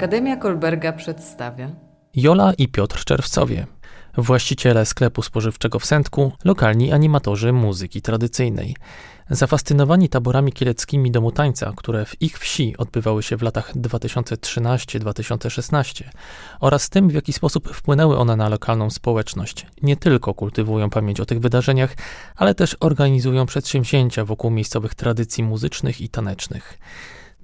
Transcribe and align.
Akademia 0.00 0.36
Kolberga 0.36 0.92
przedstawia 0.92 1.70
Jola 2.14 2.52
i 2.58 2.68
Piotr 2.68 3.04
Czerwcowie, 3.04 3.66
właściciele 4.16 4.86
sklepu 4.86 5.22
spożywczego 5.22 5.78
w 5.78 5.86
Sędku, 5.86 6.32
lokalni 6.44 6.92
animatorzy 6.92 7.52
muzyki 7.52 8.02
tradycyjnej. 8.02 8.76
Zafascynowani 9.30 10.08
taborami 10.08 10.52
kieleckimi 10.52 11.10
domu 11.10 11.32
tańca, 11.32 11.72
które 11.76 12.04
w 12.04 12.22
ich 12.22 12.38
wsi 12.38 12.76
odbywały 12.76 13.22
się 13.22 13.36
w 13.36 13.42
latach 13.42 13.76
2013-2016 13.76 16.04
oraz 16.60 16.90
tym, 16.90 17.08
w 17.08 17.14
jaki 17.14 17.32
sposób 17.32 17.74
wpłynęły 17.74 18.18
one 18.18 18.36
na 18.36 18.48
lokalną 18.48 18.90
społeczność, 18.90 19.66
nie 19.82 19.96
tylko 19.96 20.34
kultywują 20.34 20.90
pamięć 20.90 21.20
o 21.20 21.26
tych 21.26 21.40
wydarzeniach, 21.40 21.94
ale 22.36 22.54
też 22.54 22.76
organizują 22.80 23.46
przedsięwzięcia 23.46 24.24
wokół 24.24 24.50
miejscowych 24.50 24.94
tradycji 24.94 25.44
muzycznych 25.44 26.00
i 26.00 26.08
tanecznych. 26.08 26.78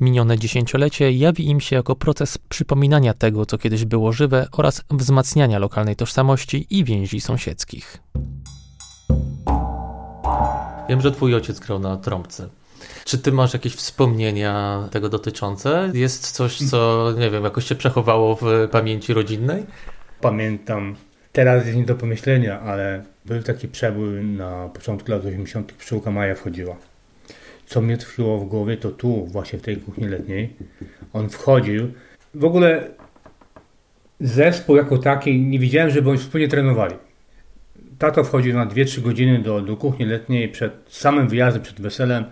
Minione 0.01 0.39
dziesięciolecie 0.39 1.13
jawi 1.13 1.51
im 1.51 1.61
się 1.61 1.77
jako 1.77 1.97
proces 1.97 2.39
przypominania 2.39 3.15
tego, 3.15 3.47
co 3.47 3.59
kiedyś 3.59 3.85
było 3.85 4.13
żywe 4.13 4.47
oraz 4.53 4.83
wzmacniania 4.91 5.59
lokalnej 5.59 5.97
tożsamości 5.97 6.67
i 6.71 6.85
więzi 6.85 7.21
sąsiedzkich. 7.21 7.99
Wiem, 10.89 11.01
że 11.01 11.13
twój 11.13 11.35
ojciec 11.35 11.61
grał 11.61 11.79
na 11.79 11.97
trąbce. 11.97 12.49
Czy 13.05 13.19
ty 13.19 13.33
masz 13.33 13.53
jakieś 13.53 13.75
wspomnienia 13.75 14.83
tego 14.91 15.09
dotyczące? 15.09 15.91
Jest 15.95 16.33
coś, 16.33 16.59
co, 16.59 17.13
nie 17.19 17.31
wiem, 17.31 17.45
jakoś 17.45 17.65
się 17.67 17.75
przechowało 17.75 18.37
w 18.41 18.69
pamięci 18.71 19.15
rodzinnej? 19.15 19.67
Pamiętam, 20.21 20.97
teraz 21.33 21.67
jest 21.67 21.79
nie 21.79 21.85
do 21.85 21.95
pomyślenia, 21.95 22.61
ale 22.61 23.03
był 23.25 23.43
taki 23.43 23.69
przebój 23.69 24.25
na 24.25 24.69
początku 24.69 25.11
lat 25.11 25.25
80. 25.25 25.73
pszczółka 25.73 26.11
Maja 26.11 26.35
wchodziła. 26.35 26.77
Co 27.67 27.81
mnie 27.81 27.97
tkwiło 27.97 28.39
w 28.39 28.49
głowie, 28.49 28.77
to 28.77 28.91
tu, 28.91 29.27
właśnie 29.27 29.59
w 29.59 29.63
tej 29.63 29.77
kuchni 29.77 30.09
letniej, 30.09 30.51
on 31.13 31.29
wchodził. 31.29 31.93
W 32.35 32.45
ogóle 32.45 32.89
zespół 34.21 34.77
jako 34.77 34.99
taki, 34.99 35.41
nie 35.41 35.59
widziałem, 35.59 35.91
żeby 35.91 36.11
oni 36.11 36.19
wspólnie 36.19 36.49
trenowali. 36.49 36.95
Tato 37.99 38.25
wchodził 38.25 38.55
na 38.55 38.67
2-3 38.67 39.03
godziny 39.03 39.39
do, 39.39 39.61
do 39.61 39.77
kuchni 39.77 40.07
letniej 40.07 40.49
przed 40.49 40.73
samym 40.89 41.29
wyjazdem, 41.29 41.63
przed 41.63 41.81
weselem 41.81 42.25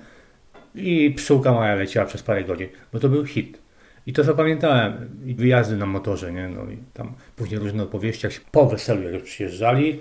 i 0.74 1.10
pszczółka 1.16 1.52
Maja 1.52 1.74
leciała 1.74 2.06
przez 2.06 2.22
parę 2.22 2.44
godzin, 2.44 2.68
bo 2.92 3.00
to 3.00 3.08
był 3.08 3.26
hit. 3.26 3.58
I 4.06 4.12
to 4.12 4.24
zapamiętałem. 4.24 5.10
I 5.26 5.34
wyjazdy 5.34 5.76
na 5.76 5.86
motorze, 5.86 6.32
nie? 6.32 6.48
No 6.48 6.62
i 6.70 6.76
tam 6.92 7.12
później 7.36 7.60
różne 7.60 7.82
opowieści, 7.82 8.26
jak 8.26 8.40
po 8.52 8.66
weselu, 8.66 9.02
jak 9.02 9.14
już 9.14 9.22
przyjeżdżali, 9.22 10.00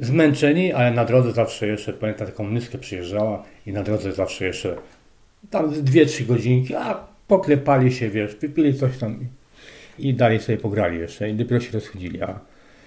zmęczeni, 0.00 0.72
ale 0.72 0.90
na 0.90 1.04
drodze 1.04 1.32
zawsze 1.32 1.66
jeszcze, 1.66 1.92
pamiętam, 1.92 2.26
taką 2.26 2.44
myskę 2.44 2.78
przyjeżdżała 2.78 3.42
i 3.66 3.72
na 3.72 3.82
drodze 3.82 4.12
zawsze 4.12 4.44
jeszcze 4.44 4.76
tam 5.50 5.84
dwie, 5.84 6.06
trzy 6.06 6.24
godzinki, 6.24 6.74
a 6.74 7.06
poklepali 7.28 7.92
się, 7.92 8.10
wiesz, 8.10 8.36
wypili 8.36 8.74
coś 8.74 8.98
tam 8.98 9.18
i, 9.98 10.08
i 10.08 10.14
dalej 10.14 10.40
sobie 10.40 10.58
pograli 10.58 10.98
jeszcze 10.98 11.30
i 11.30 11.34
dopiero 11.34 11.60
się 11.60 11.72
rozchodzili. 11.72 12.22
A 12.22 12.40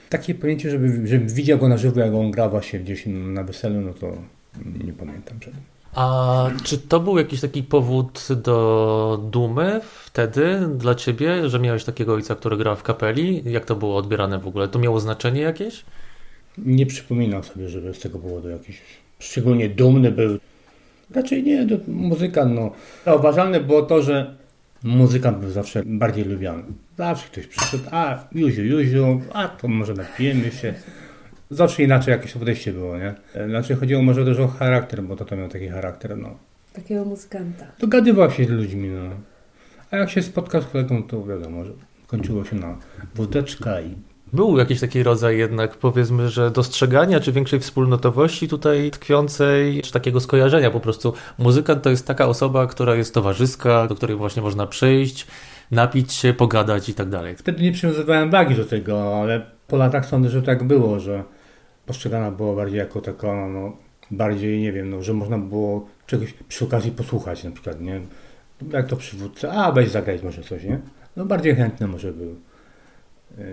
takie 0.10 0.36
pojęcie, 0.36 0.70
żeby, 0.70 1.08
żebym 1.08 1.28
widział 1.28 1.58
go 1.58 1.68
na 1.68 1.78
żywo, 1.78 2.00
jak 2.00 2.14
on 2.14 2.32
gra 2.32 2.50
właśnie 2.50 2.80
gdzieś 2.80 3.04
na 3.08 3.44
weselu, 3.44 3.82
no 3.82 3.94
to 3.94 4.18
nie 4.86 4.94
pamiętam. 4.94 5.38
Żeby. 5.42 5.58
A 5.98 6.50
czy 6.64 6.78
to 6.78 7.00
był 7.00 7.18
jakiś 7.18 7.42
taki 7.42 7.64
powód 7.64 8.28
do 8.44 9.28
dumy 9.32 9.82
wtedy 10.04 10.70
dla 10.76 10.96
ciebie, 10.96 11.50
że 11.50 11.60
miałeś 11.60 11.84
takiego 11.84 12.14
ojca, 12.14 12.36
który 12.36 12.58
grał 12.58 12.76
w 12.76 12.84
kapeli? 12.84 13.44
Jak 13.46 13.66
to 13.66 13.76
było 13.76 13.98
odbierane 13.98 14.40
w 14.40 14.48
ogóle? 14.48 14.68
To 14.68 14.80
miało 14.80 15.00
znaczenie 15.00 15.42
jakieś? 15.42 15.86
Nie 16.58 16.86
przypominam 16.86 17.44
sobie, 17.44 17.70
żeby 17.70 17.94
z 17.94 18.00
tego 18.00 18.20
powodu 18.20 18.50
jakiś 18.50 18.82
szczególnie 19.20 19.70
dumny 19.70 20.12
był. 20.12 20.38
Raczej 21.16 21.44
nie, 21.44 21.68
to 21.68 21.76
muzykant, 21.88 22.56
no. 22.56 22.72
Zauważalne 23.06 23.60
było 23.60 23.82
to, 23.82 24.02
że 24.02 24.36
muzykant 24.84 25.38
był 25.38 25.50
zawsze 25.50 25.84
bardziej 25.86 26.26
lubiany. 26.26 26.64
Zawsze 26.98 27.28
ktoś 27.28 27.48
przyszedł, 27.48 27.84
a 27.92 28.28
Juziu, 28.32 28.64
Juziu, 28.64 29.22
a 29.34 29.48
to 29.48 29.68
może 29.68 29.94
napijemy 29.94 30.52
się. 30.52 30.74
Zawsze 31.50 31.84
inaczej 31.84 32.12
jakieś 32.12 32.34
podejście 32.34 32.74
było, 32.74 32.98
nie? 32.98 33.16
Znaczy 33.48 33.76
chodziło 33.76 34.02
może 34.02 34.26
też 34.26 34.40
o 34.40 34.48
charakter, 34.48 35.04
bo 35.04 35.16
to 35.16 35.36
miał 35.36 35.50
taki 35.50 35.68
charakter, 35.68 36.18
no. 36.18 36.38
Takiego 36.74 37.06
muzykanta. 37.06 37.66
Dogadywał 37.80 38.32
się 38.32 38.46
z 38.46 38.50
ludźmi, 38.50 38.90
no. 38.90 39.10
A 39.92 39.98
jak 39.98 40.10
się 40.10 40.22
spotkał 40.22 40.62
z 40.62 40.66
kolegą, 40.66 41.04
to 41.04 41.26
wiadomo, 41.26 41.66
że 41.66 41.72
kończyło 42.08 42.46
się 42.46 42.56
na 42.56 42.78
wódeczka 43.16 43.82
i 43.82 43.96
Był 44.34 44.58
jakiś 44.58 44.80
taki 44.80 45.04
rodzaj 45.04 45.38
jednak, 45.38 45.78
powiedzmy, 45.78 46.30
że 46.30 46.52
dostrzegania, 46.52 47.20
czy 47.20 47.32
większej 47.32 47.60
wspólnotowości 47.60 48.48
tutaj 48.48 48.92
tkwiącej, 48.92 49.82
czy 49.82 49.92
takiego 49.92 50.20
skojarzenia 50.20 50.72
po 50.72 50.80
prostu. 50.80 51.14
Muzykant 51.38 51.84
to 51.84 51.90
jest 51.90 52.08
taka 52.08 52.28
osoba, 52.28 52.68
która 52.68 52.96
jest 52.96 53.14
towarzyska, 53.14 53.88
do 53.88 53.96
której 53.96 54.18
właśnie 54.18 54.42
można 54.42 54.68
przyjść, 54.68 55.28
napić 55.72 56.14
się, 56.14 56.34
pogadać 56.34 56.90
i 56.90 56.94
tak 56.94 57.10
dalej. 57.10 57.36
Wtedy 57.36 57.64
nie 57.64 57.72
przywiązywałem 57.72 58.32
wagi 58.32 58.56
do 58.56 58.66
tego, 58.66 59.22
ale 59.22 59.46
po 59.68 59.78
latach 59.78 60.06
sądzę, 60.06 60.30
że 60.30 60.42
tak 60.42 60.64
było, 60.64 61.00
że 61.00 61.24
postrzegana 61.86 62.32
była 62.32 62.56
bardziej 62.56 62.80
jako 62.80 63.02
taka, 63.02 63.48
no, 63.48 63.78
bardziej, 64.12 64.62
nie 64.62 64.72
wiem, 64.72 64.90
no, 64.90 65.04
że 65.04 65.14
można 65.14 65.38
było 65.38 65.88
czegoś 66.08 66.34
przy 66.34 66.66
okazji 66.66 66.92
posłuchać 66.92 67.44
na 67.44 67.52
przykład, 67.52 67.82
nie? 67.82 68.02
Jak 68.72 68.88
to 68.88 68.96
przywódca, 68.96 69.52
a 69.52 69.72
weź 69.72 69.90
zagrać 69.90 70.24
może 70.24 70.42
coś, 70.44 70.64
nie? 70.64 70.80
No 71.16 71.26
bardziej 71.26 71.56
chętny 71.56 71.88
może 71.88 72.14
był. 72.14 72.36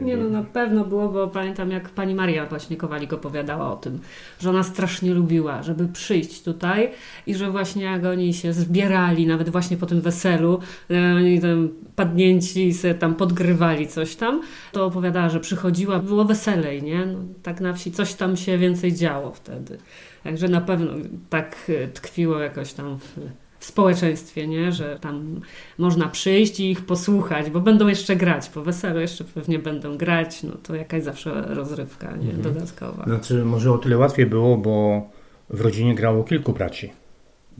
Nie 0.02 0.16
no, 0.16 0.28
na 0.28 0.42
pewno 0.42 0.84
było, 0.84 1.08
bo 1.08 1.28
pamiętam 1.28 1.70
jak 1.70 1.88
pani 1.88 2.14
Maria 2.14 2.46
właśnie 2.46 2.76
Kowalik 2.76 3.12
opowiadała 3.12 3.72
o 3.72 3.76
tym, 3.76 4.00
że 4.40 4.50
ona 4.50 4.62
strasznie 4.62 5.14
lubiła, 5.14 5.62
żeby 5.62 5.88
przyjść 5.88 6.42
tutaj 6.42 6.90
i 7.26 7.34
że 7.34 7.50
właśnie 7.50 7.84
jak 7.84 8.04
oni 8.04 8.34
się 8.34 8.52
zbierali, 8.52 9.26
nawet 9.26 9.48
właśnie 9.48 9.76
po 9.76 9.86
tym 9.86 10.00
weselu, 10.00 10.60
e, 10.90 11.14
oni 11.16 11.40
tam 11.40 11.68
padnięci 11.96 12.74
sobie 12.74 12.94
tam 12.94 13.14
podgrywali 13.14 13.88
coś 13.88 14.16
tam, 14.16 14.42
to 14.72 14.86
opowiadała, 14.86 15.28
że 15.28 15.40
przychodziła, 15.40 15.98
było 15.98 16.24
weselej, 16.24 16.82
nie? 16.82 17.06
No, 17.06 17.18
tak 17.42 17.60
na 17.60 17.72
wsi 17.72 17.92
coś 17.92 18.14
tam 18.14 18.36
się 18.36 18.58
więcej 18.58 18.92
działo 18.92 19.32
wtedy. 19.32 19.78
Także 20.24 20.48
na 20.48 20.60
pewno 20.60 20.92
tak 21.30 21.56
e, 21.68 21.88
tkwiło 21.88 22.38
jakoś 22.38 22.72
tam 22.72 22.98
w, 22.98 23.18
w 23.64 23.66
społeczeństwie, 23.66 24.46
nie? 24.46 24.72
że 24.72 24.98
tam 25.00 25.40
można 25.78 26.08
przyjść 26.08 26.60
i 26.60 26.70
ich 26.70 26.86
posłuchać, 26.86 27.50
bo 27.50 27.60
będą 27.60 27.88
jeszcze 27.88 28.16
grać, 28.16 28.48
po 28.48 28.62
weselu 28.62 29.00
jeszcze 29.00 29.24
pewnie 29.24 29.58
będą 29.58 29.96
grać, 29.96 30.42
no 30.42 30.52
to 30.62 30.74
jakaś 30.74 31.02
zawsze 31.02 31.42
rozrywka 31.54 32.16
nie? 32.16 32.32
dodatkowa. 32.32 33.04
Znaczy, 33.04 33.44
może 33.44 33.72
o 33.72 33.78
tyle 33.78 33.98
łatwiej 33.98 34.26
było, 34.26 34.56
bo 34.56 35.02
w 35.50 35.60
rodzinie 35.60 35.94
grało 35.94 36.24
kilku 36.24 36.52
braci. 36.52 36.92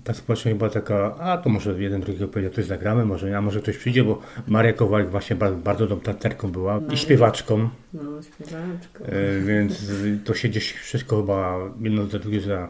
Ta 0.04 0.14
społeczność 0.14 0.59
była 0.59 0.70
taka, 0.70 1.16
a 1.19 1.38
to 1.38 1.48
może 1.50 1.82
jeden 1.82 2.00
drugiego 2.00 2.28
powiedział, 2.28 2.53
coś 2.53 2.64
zagramy, 2.64 3.04
może, 3.04 3.38
a 3.38 3.41
może 3.41 3.60
ktoś 3.60 3.76
przyjdzie, 3.76 4.04
bo 4.04 4.20
Maria 4.48 4.72
Kowalik 4.72 5.09
właśnie 5.10 5.37
bardzo, 5.37 5.56
bardzo 5.56 5.87
dobrą 5.87 6.04
tancerką 6.04 6.53
była 6.53 6.81
i 6.93 6.97
śpiewaczką, 6.97 7.69
No, 7.94 8.00
śpiewaczko. 8.22 9.04
e, 9.06 9.41
więc 9.41 9.93
to 10.25 10.34
się 10.34 10.48
gdzieś 10.48 10.72
wszystko 10.72 11.16
chyba 11.16 11.59
jedno 11.81 12.06
za 12.06 12.19
drugie 12.19 12.41
za, 12.41 12.69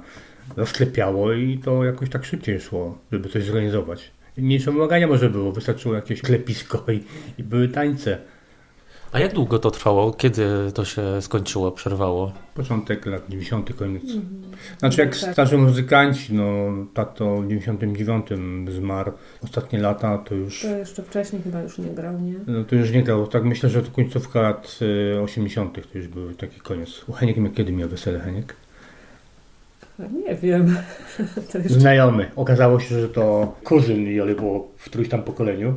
zasklepiało 0.57 1.33
i 1.33 1.59
to 1.59 1.85
jakoś 1.85 2.11
tak 2.11 2.25
szybciej 2.25 2.61
szło, 2.61 2.99
żeby 3.13 3.29
coś 3.29 3.45
zorganizować. 3.45 4.11
Mniejsze 4.39 4.73
wymagania 4.73 5.07
może 5.07 5.31
było, 5.31 5.53
wystarczyło 5.53 5.95
jakieś 5.95 6.23
klepisko 6.23 6.85
i, 6.93 7.05
i 7.39 7.43
były 7.43 7.69
tańce. 7.69 8.19
A 9.13 9.19
jak 9.19 9.33
długo 9.33 9.59
to 9.59 9.71
trwało? 9.71 10.13
Kiedy 10.13 10.47
to 10.75 10.85
się 10.85 11.03
skończyło, 11.23 11.73
przerwało? 11.73 12.33
Początek 12.55 13.07
lat 13.07 13.23
90. 13.29 13.75
koniec. 13.77 14.03
Znaczy 14.79 15.01
jak 15.01 15.17
Tak. 15.17 15.33
starzy 15.33 15.59
muzykanci, 15.59 16.35
no 16.35 16.73
tato 16.95 17.37
w 17.37 17.49
99 17.49 18.27
zmarł. 18.73 19.13
Ostatnie 19.45 19.79
lata 19.79 20.19
to 20.19 20.35
już, 20.35 20.63
To 20.63 20.77
jeszcze 20.77 21.03
wcześniej 21.03 21.43
chyba 21.43 21.63
już 21.63 21.79
nie 21.79 21.91
grał, 21.91 22.21
nie? 22.21 22.35
no, 22.47 22.65
to 22.65 22.75
już 22.77 22.91
nie 22.91 23.03
grał. 23.03 23.27
Tak 23.27 23.45
myślę, 23.45 23.69
że 23.71 23.83
to 23.83 23.91
końcówka 23.91 24.41
lat 24.41 24.79
y, 25.17 25.21
80. 25.21 25.93
to 25.93 25.99
już 25.99 26.09
był 26.09 26.35
taki 26.35 26.61
koniec. 26.61 27.05
U 27.09 27.13
Heniek 27.13 27.55
kiedy 27.55 27.73
miał 27.73 27.89
wesele 27.89 28.21
Heniek? 28.21 28.57
Nie 29.99 30.35
wiem. 30.35 30.77
Jeszcze... 31.55 31.61
Znajomy. 31.69 32.31
Okazało 32.37 32.81
się, 32.81 33.01
że 33.01 33.09
to 33.09 33.55
kuzyn 33.65 34.07
Joli 34.07 34.35
było 34.35 34.69
w 34.77 34.85
którymś 34.85 35.09
tam 35.09 35.23
pokoleniu, 35.23 35.75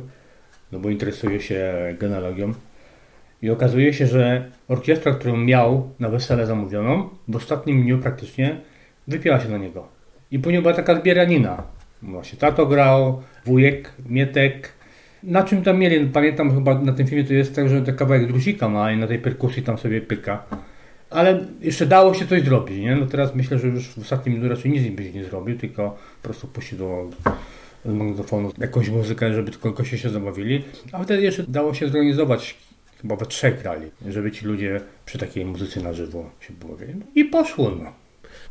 no 0.72 0.78
bo 0.78 0.90
interesuje 0.90 1.40
się 1.40 1.74
genealogią. 1.98 2.54
I 3.42 3.50
okazuje 3.50 3.92
się, 3.92 4.06
że 4.06 4.50
orkiestra, 4.68 5.12
którą 5.12 5.36
miał 5.36 5.90
na 5.98 6.08
wesele 6.08 6.46
zamówioną, 6.46 7.08
w 7.28 7.36
ostatnim 7.36 7.82
dniu 7.82 7.98
praktycznie 7.98 8.60
wypiła 9.08 9.40
się 9.40 9.48
na 9.48 9.58
niego. 9.58 9.88
I 10.30 10.38
później 10.38 10.62
była 10.62 10.74
taka 10.74 11.00
zbieranina. 11.00 11.62
Właśnie 12.02 12.38
tato 12.38 12.66
grał, 12.66 13.22
wujek, 13.44 13.92
mietek. 14.08 14.72
Na 15.22 15.42
czym 15.42 15.62
tam 15.62 15.78
mieli? 15.78 16.06
Pamiętam 16.06 16.54
chyba 16.54 16.78
na 16.78 16.92
tym 16.92 17.06
filmie 17.06 17.24
to 17.24 17.32
jest 17.32 17.54
tak, 17.54 17.68
że 17.68 17.82
ten 17.82 17.96
kawałek 17.96 18.26
druzika 18.26 18.68
ma 18.68 18.92
i 18.92 18.96
na 18.96 19.06
tej 19.06 19.18
perkusji 19.18 19.62
tam 19.62 19.78
sobie 19.78 20.00
pyka. 20.00 20.42
Ale 21.10 21.44
jeszcze 21.60 21.86
dało 21.86 22.14
się 22.14 22.26
coś 22.26 22.42
zrobić, 22.42 22.78
nie? 22.78 22.96
No 22.96 23.06
teraz 23.06 23.34
myślę, 23.34 23.58
że 23.58 23.68
już 23.68 23.88
w 23.88 23.98
ostatnim 23.98 24.40
dniu 24.40 24.48
raczej 24.48 24.70
nic 24.70 24.96
byś 24.96 25.14
nie 25.14 25.24
zrobił, 25.24 25.58
tylko 25.58 25.96
po 26.22 26.28
prostu 26.28 26.46
puścił 26.46 26.78
do 26.78 27.08
z 27.84 27.92
magnetofonu 27.92 28.52
jakąś 28.58 28.88
muzykę, 28.88 29.34
żeby 29.34 29.50
tylko 29.50 29.84
się 29.84 30.10
zabawili. 30.10 30.64
A 30.92 31.02
wtedy 31.02 31.22
jeszcze 31.22 31.42
dało 31.42 31.74
się 31.74 31.86
zorganizować, 31.86 32.56
chyba 33.02 33.16
we 33.16 33.26
trzech 33.26 33.62
grali, 33.62 33.90
żeby 34.08 34.32
ci 34.32 34.46
ludzie 34.46 34.80
przy 35.06 35.18
takiej 35.18 35.44
muzyce 35.44 35.80
na 35.80 35.92
żywo 35.92 36.30
się 36.40 36.54
bawili. 36.68 36.94
I 37.14 37.24
poszło, 37.24 37.70
no. 37.82 37.92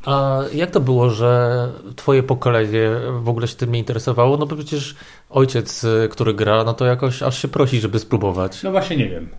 A 0.06 0.42
jak 0.54 0.72
to 0.72 0.80
było, 0.80 1.10
że 1.10 1.72
twoje 1.96 2.24
pokolenie 2.24 2.90
w 3.22 3.30
ogóle 3.30 3.48
się 3.48 3.56
tym 3.56 3.72
nie 3.72 3.80
interesowało? 3.80 4.38
No 4.38 4.46
bo 4.46 4.56
przecież 4.56 4.96
ojciec, 5.30 5.86
który 6.10 6.34
gra, 6.34 6.64
no 6.64 6.74
to 6.74 6.86
jakoś 6.86 7.24
aż 7.24 7.42
się 7.42 7.48
prosi, 7.48 7.80
żeby 7.80 8.00
spróbować. 8.00 8.64
No 8.64 8.72
właśnie 8.72 8.98
nie 8.98 9.10
wiem. 9.10 9.30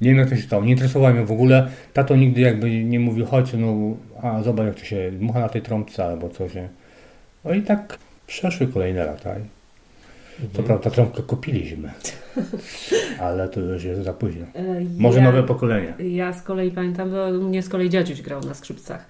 Nie 0.00 0.10
wiem 0.10 0.18
jak 0.18 0.28
to 0.30 0.36
się 0.36 0.42
stało. 0.42 0.64
Nie 0.64 0.70
interesowało 0.70 1.14
mnie 1.14 1.26
w 1.26 1.32
ogóle. 1.32 1.68
Tato 1.92 2.16
nigdy 2.16 2.40
jakby 2.40 2.84
nie 2.84 3.00
mówił, 3.00 3.26
chodź 3.26 3.52
no, 3.52 3.96
a 4.22 4.42
zobacz 4.42 4.66
jak 4.66 4.74
to 4.74 4.84
się 4.84 5.10
dmucha 5.12 5.40
na 5.40 5.48
tej 5.48 5.62
trąbce 5.62 6.04
albo 6.04 6.28
coś. 6.28 6.52
No 7.44 7.54
i 7.54 7.62
tak 7.62 7.98
przeszły 8.26 8.66
kolejne 8.66 9.04
lata. 9.04 9.30
Mhm. 9.30 9.48
To 10.52 10.62
prawda, 10.62 10.90
trąbkę 10.90 11.22
kupiliśmy, 11.22 11.90
ale 13.20 13.48
to 13.48 13.60
już 13.60 13.84
jest 13.84 14.02
za 14.02 14.12
późno. 14.12 14.46
E, 14.54 14.62
Może 14.98 15.18
ja, 15.18 15.24
nowe 15.24 15.42
pokolenie. 15.42 15.94
Ja 15.98 16.32
z 16.32 16.42
kolei 16.42 16.70
pamiętam, 16.70 17.10
bo 17.10 17.30
mnie 17.30 17.62
z 17.62 17.68
kolei 17.68 17.90
dziadziuś 17.90 18.22
grał 18.22 18.40
na 18.40 18.54
skrzypcach. 18.54 19.06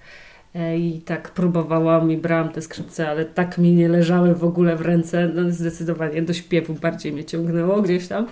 E, 0.55 0.77
I 0.77 1.01
tak 1.01 1.29
próbowałam 1.31 2.11
i 2.11 2.17
brałam 2.17 2.49
te 2.49 2.61
skrzypce, 2.61 3.09
ale 3.09 3.25
tak 3.25 3.57
mi 3.57 3.71
nie 3.71 3.89
leżały 3.89 4.35
w 4.35 4.43
ogóle 4.43 4.75
w 4.75 4.81
ręce. 4.81 5.29
No 5.35 5.51
zdecydowanie 5.51 6.21
do 6.21 6.33
śpiewu 6.33 6.73
bardziej 6.73 7.11
mnie 7.11 7.25
ciągnęło 7.25 7.81
gdzieś 7.81 8.07
tam 8.07 8.27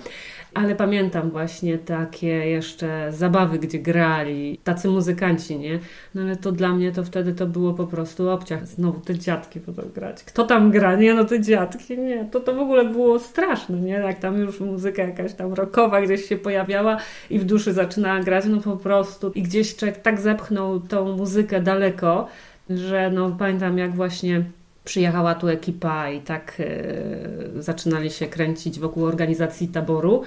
ale 0.58 0.76
pamiętam 0.76 1.30
właśnie 1.32 1.78
takie 1.78 2.28
jeszcze 2.28 3.12
zabawy, 3.12 3.60
gdzie 3.60 3.80
grali 3.80 4.60
tacy 4.64 4.88
muzykanci, 4.88 5.60
nie? 5.60 5.80
No 6.16 6.22
ale 6.22 6.36
to 6.36 6.52
dla 6.52 6.74
mnie 6.74 6.92
to 6.92 7.04
wtedy 7.04 7.34
to 7.34 7.48
było 7.48 7.74
po 7.74 7.88
prostu 7.88 8.30
obciach. 8.30 8.68
Znowu 8.68 9.00
te 9.00 9.20
dziadki 9.20 9.60
będą 9.60 9.82
grać. 9.96 10.24
Kto 10.24 10.44
tam 10.44 10.72
gra? 10.72 10.96
Nie, 10.96 11.14
no 11.14 11.26
te 11.26 11.42
dziadki, 11.42 11.98
nie. 11.98 12.26
To 12.26 12.40
to 12.40 12.54
w 12.54 12.60
ogóle 12.60 12.86
było 12.86 13.20
straszne, 13.20 13.78
nie? 13.80 13.94
Jak 13.94 14.20
tam 14.20 14.38
już 14.38 14.60
muzyka 14.60 15.04
jakaś 15.04 15.34
tam 15.34 15.54
rockowa 15.54 16.02
gdzieś 16.02 16.26
się 16.26 16.38
pojawiała 16.38 16.98
i 17.30 17.40
w 17.40 17.46
duszy 17.46 17.74
zaczynała 17.74 18.20
grać, 18.20 18.46
no 18.46 18.62
po 18.62 18.78
prostu. 18.78 19.32
I 19.32 19.42
gdzieś 19.42 19.76
człowiek 19.76 19.98
tak 19.98 20.20
zepchnął 20.20 20.80
tą 20.80 21.18
muzykę 21.18 21.62
daleko, 21.62 22.28
że 22.70 23.12
no 23.14 23.36
pamiętam 23.40 23.78
jak 23.78 23.96
właśnie 23.96 24.44
przyjechała 24.88 25.36
tu 25.36 25.48
ekipa 25.48 26.10
i 26.10 26.22
tak 26.22 26.58
e, 26.60 27.62
zaczynali 27.62 28.10
się 28.10 28.28
kręcić 28.28 28.80
wokół 28.80 29.06
organizacji 29.06 29.68
taboru. 29.68 30.24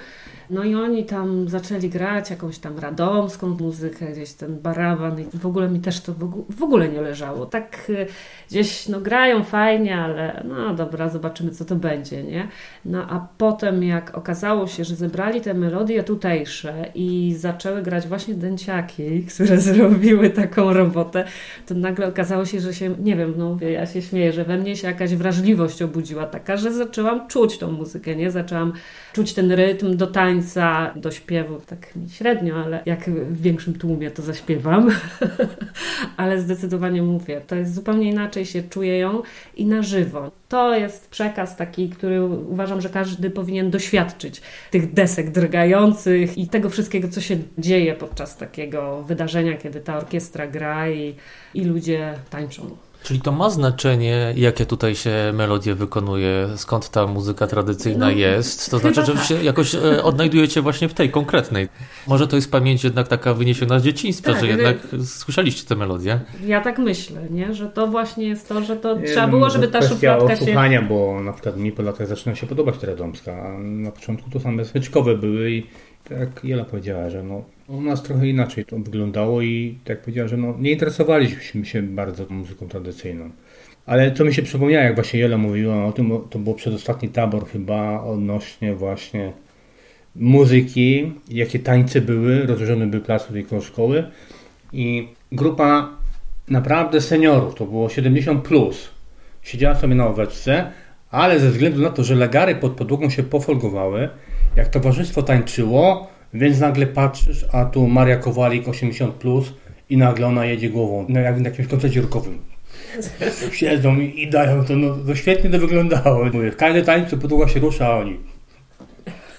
No 0.51 0.63
i 0.63 0.75
oni 0.75 1.05
tam 1.05 1.49
zaczęli 1.49 1.89
grać 1.89 2.29
jakąś 2.29 2.59
tam 2.59 2.79
radomską 2.79 3.47
muzykę, 3.47 4.05
gdzieś 4.05 4.33
ten 4.33 4.59
barawan 4.59 5.19
i 5.19 5.25
w 5.37 5.45
ogóle 5.45 5.69
mi 5.69 5.79
też 5.79 6.01
to 6.01 6.13
w 6.49 6.63
ogóle 6.63 6.89
nie 6.89 7.01
leżało. 7.01 7.45
Tak 7.45 7.89
y, 7.89 8.07
gdzieś 8.49 8.87
no 8.87 9.01
grają 9.01 9.43
fajnie, 9.43 9.97
ale 9.97 10.43
no 10.47 10.73
dobra, 10.75 11.09
zobaczymy 11.09 11.51
co 11.51 11.65
to 11.65 11.75
będzie, 11.75 12.23
nie? 12.23 12.47
No 12.85 13.05
a 13.09 13.27
potem 13.37 13.83
jak 13.83 14.17
okazało 14.17 14.67
się, 14.67 14.83
że 14.83 14.95
zebrali 14.95 15.41
te 15.41 15.53
melodie 15.53 16.03
tutejsze 16.03 16.85
i 16.95 17.35
zaczęły 17.37 17.81
grać 17.81 18.07
właśnie 18.07 18.33
dęciaki, 18.33 19.23
które 19.35 19.57
zrobiły 19.61 20.29
taką 20.29 20.73
robotę, 20.73 21.23
to 21.65 21.73
nagle 21.73 22.07
okazało 22.07 22.45
się, 22.45 22.59
że 22.59 22.73
się, 22.73 22.95
nie 22.99 23.15
wiem, 23.15 23.33
no 23.37 23.57
ja 23.69 23.85
się 23.85 24.01
śmieję, 24.01 24.31
że 24.33 24.45
we 24.51 24.57
mnie 24.57 24.75
się 24.75 24.87
jakaś 24.87 25.15
wrażliwość 25.15 25.81
obudziła 25.81 26.25
taka, 26.25 26.57
że 26.57 26.73
zaczęłam 26.73 27.27
czuć 27.27 27.57
tą 27.57 27.71
muzykę, 27.71 28.15
nie? 28.15 28.31
Zaczęłam 28.31 28.73
czuć 29.13 29.33
ten 29.33 29.51
rytm 29.51 29.97
do 29.97 30.07
tańca, 30.07 30.93
do 30.95 31.11
śpiewu, 31.11 31.61
tak 31.65 31.93
średnio, 32.11 32.55
ale 32.55 32.83
jak 32.85 33.09
w 33.09 33.41
większym 33.41 33.73
tłumie 33.73 34.11
to 34.11 34.21
zaśpiewam. 34.21 34.89
ale 36.17 36.41
zdecydowanie 36.41 37.01
mówię, 37.01 37.41
to 37.47 37.55
jest 37.55 37.75
zupełnie 37.75 38.09
inaczej 38.09 38.45
się 38.45 38.63
czuje 38.63 38.97
ją 38.97 39.21
i 39.55 39.65
na 39.65 39.81
żywo. 39.81 40.31
To 40.49 40.75
jest 40.75 41.09
przekaz 41.09 41.55
taki, 41.55 41.89
który 41.89 42.23
uważam, 42.23 42.81
że 42.81 42.89
każdy 42.89 43.29
powinien 43.29 43.71
doświadczyć. 43.71 44.41
Tych 44.71 44.93
desek 44.93 45.31
drgających 45.31 46.37
i 46.37 46.47
tego 46.47 46.69
wszystkiego, 46.69 47.07
co 47.07 47.21
się 47.21 47.37
dzieje 47.57 47.95
podczas 47.95 48.37
takiego 48.37 49.03
wydarzenia, 49.03 49.57
kiedy 49.57 49.79
ta 49.79 49.97
orkiestra 49.97 50.47
gra 50.47 50.89
i, 50.89 51.15
i 51.53 51.63
ludzie 51.63 52.13
tańczą. 52.29 52.90
Czyli 53.03 53.21
to 53.21 53.31
ma 53.31 53.49
znaczenie, 53.49 54.33
jakie 54.35 54.65
tutaj 54.65 54.95
się 54.95 55.11
melodie 55.33 55.75
wykonuje, 55.75 56.47
skąd 56.55 56.89
ta 56.89 57.07
muzyka 57.07 57.47
tradycyjna 57.47 58.05
no, 58.05 58.11
jest. 58.11 58.71
To 58.71 58.79
znaczy, 58.79 59.05
że 59.05 59.13
tak. 59.13 59.23
się 59.23 59.43
jakoś 59.43 59.75
e, 59.75 60.03
odnajdujecie 60.03 60.61
właśnie 60.61 60.89
w 60.89 60.93
tej 60.93 61.09
konkretnej. 61.09 61.67
Może 62.07 62.27
to 62.27 62.35
jest 62.35 62.51
pamięć 62.51 62.83
jednak 62.83 63.07
taka 63.07 63.33
wyniesiona 63.33 63.79
z 63.79 63.83
dzieciństwa, 63.83 64.31
tak, 64.31 64.41
że 64.41 64.47
jednak 64.47 64.77
słyszeliście 65.05 65.67
te 65.67 65.75
melodie. 65.75 66.19
Ja 66.45 66.61
tak 66.61 66.79
myślę, 66.79 67.21
nie? 67.29 67.53
że 67.53 67.69
to 67.69 67.87
właśnie 67.87 68.27
jest 68.27 68.49
to, 68.49 68.63
że 68.63 68.75
to 68.75 68.97
nie, 68.97 69.07
trzeba 69.07 69.27
było, 69.27 69.49
żeby 69.49 69.67
ta 69.67 69.87
szufladka 69.87 70.35
się... 70.35 70.45
słuchania, 70.45 70.81
bo 70.81 71.21
na 71.23 71.33
przykład 71.33 71.57
mi 71.57 71.71
po 71.71 71.81
latach 71.81 72.07
zaczyna 72.07 72.35
się 72.35 72.47
podobać 72.47 72.77
ta 72.77 72.87
Radomska, 72.87 73.31
a 73.31 73.57
na 73.59 73.91
początku 73.91 74.29
to 74.29 74.39
same 74.39 74.65
smyczkowe 74.65 75.17
były 75.17 75.51
i 75.51 75.67
tak 76.03 76.19
jak 76.19 76.43
Jela 76.43 76.65
powiedziała, 76.65 77.09
że 77.09 77.23
no, 77.23 77.43
u 77.71 77.81
nas 77.81 78.03
trochę 78.03 78.27
inaczej 78.27 78.65
to 78.65 78.79
wyglądało 78.79 79.41
i 79.41 79.77
tak 79.83 79.89
jak 79.89 80.01
powiedziała, 80.01 80.27
że 80.27 80.37
no, 80.37 80.55
nie 80.59 80.71
interesowaliśmy 80.71 81.65
się 81.65 81.81
bardzo 81.81 82.25
muzyką 82.29 82.67
tradycyjną. 82.67 83.29
Ale 83.85 84.11
co 84.11 84.25
mi 84.25 84.33
się 84.33 84.41
przypomniało, 84.41 84.83
jak 84.83 84.95
właśnie 84.95 85.19
Jela 85.19 85.37
mówiła 85.37 85.85
o 85.85 85.91
tym, 85.91 86.11
to 86.29 86.39
był 86.39 86.53
przedostatni 86.53 87.09
tabor 87.09 87.45
chyba 87.47 88.03
odnośnie 88.03 88.75
właśnie 88.75 89.31
muzyki, 90.15 91.13
jakie 91.29 91.59
tańce 91.59 92.01
były, 92.01 92.45
rozłożone 92.45 92.87
były 92.87 93.03
plac 93.03 93.27
tej 93.27 93.45
szkoły 93.61 94.03
i 94.73 95.07
grupa 95.31 95.89
naprawdę 96.49 97.01
seniorów, 97.01 97.55
to 97.55 97.65
było 97.65 97.89
70 97.89 98.43
plus, 98.43 98.89
siedziała 99.41 99.75
sobie 99.75 99.95
na 99.95 100.07
oweczce, 100.07 100.71
ale 101.11 101.39
ze 101.39 101.49
względu 101.49 101.81
na 101.81 101.89
to, 101.89 102.03
że 102.03 102.15
legary 102.15 102.55
pod 102.55 102.71
podłogą 102.71 103.09
się 103.09 103.23
pofolgowały, 103.23 104.09
jak 104.55 104.67
towarzystwo 104.67 105.23
tańczyło, 105.23 106.07
więc 106.33 106.59
nagle 106.59 106.87
patrzysz, 106.87 107.45
a 107.51 107.65
tu 107.65 107.87
Maria 107.87 108.17
Kowalik 108.17 108.67
80 108.67 109.13
plus 109.13 109.53
i 109.89 109.97
nagle 109.97 110.27
ona 110.27 110.45
jedzie 110.45 110.69
głową, 110.69 111.05
no 111.09 111.19
jak 111.19 111.39
na 111.39 111.49
jakimś 111.49 111.67
koncercie 111.67 112.01
rokowym. 112.01 112.37
Siedzą 113.51 113.99
i, 113.99 114.21
i, 114.21 114.29
dają 114.29 114.65
to, 114.65 114.75
no 114.75 114.95
to 115.07 115.15
świetnie 115.15 115.49
to 115.49 115.59
wyglądało. 115.59 116.25
Mówię, 116.25 116.51
każdy 116.51 116.83
tańczy, 116.83 117.17
podłoga 117.17 117.47
się 117.47 117.59
rusza, 117.59 117.87
a 117.87 117.97
oni 117.97 118.17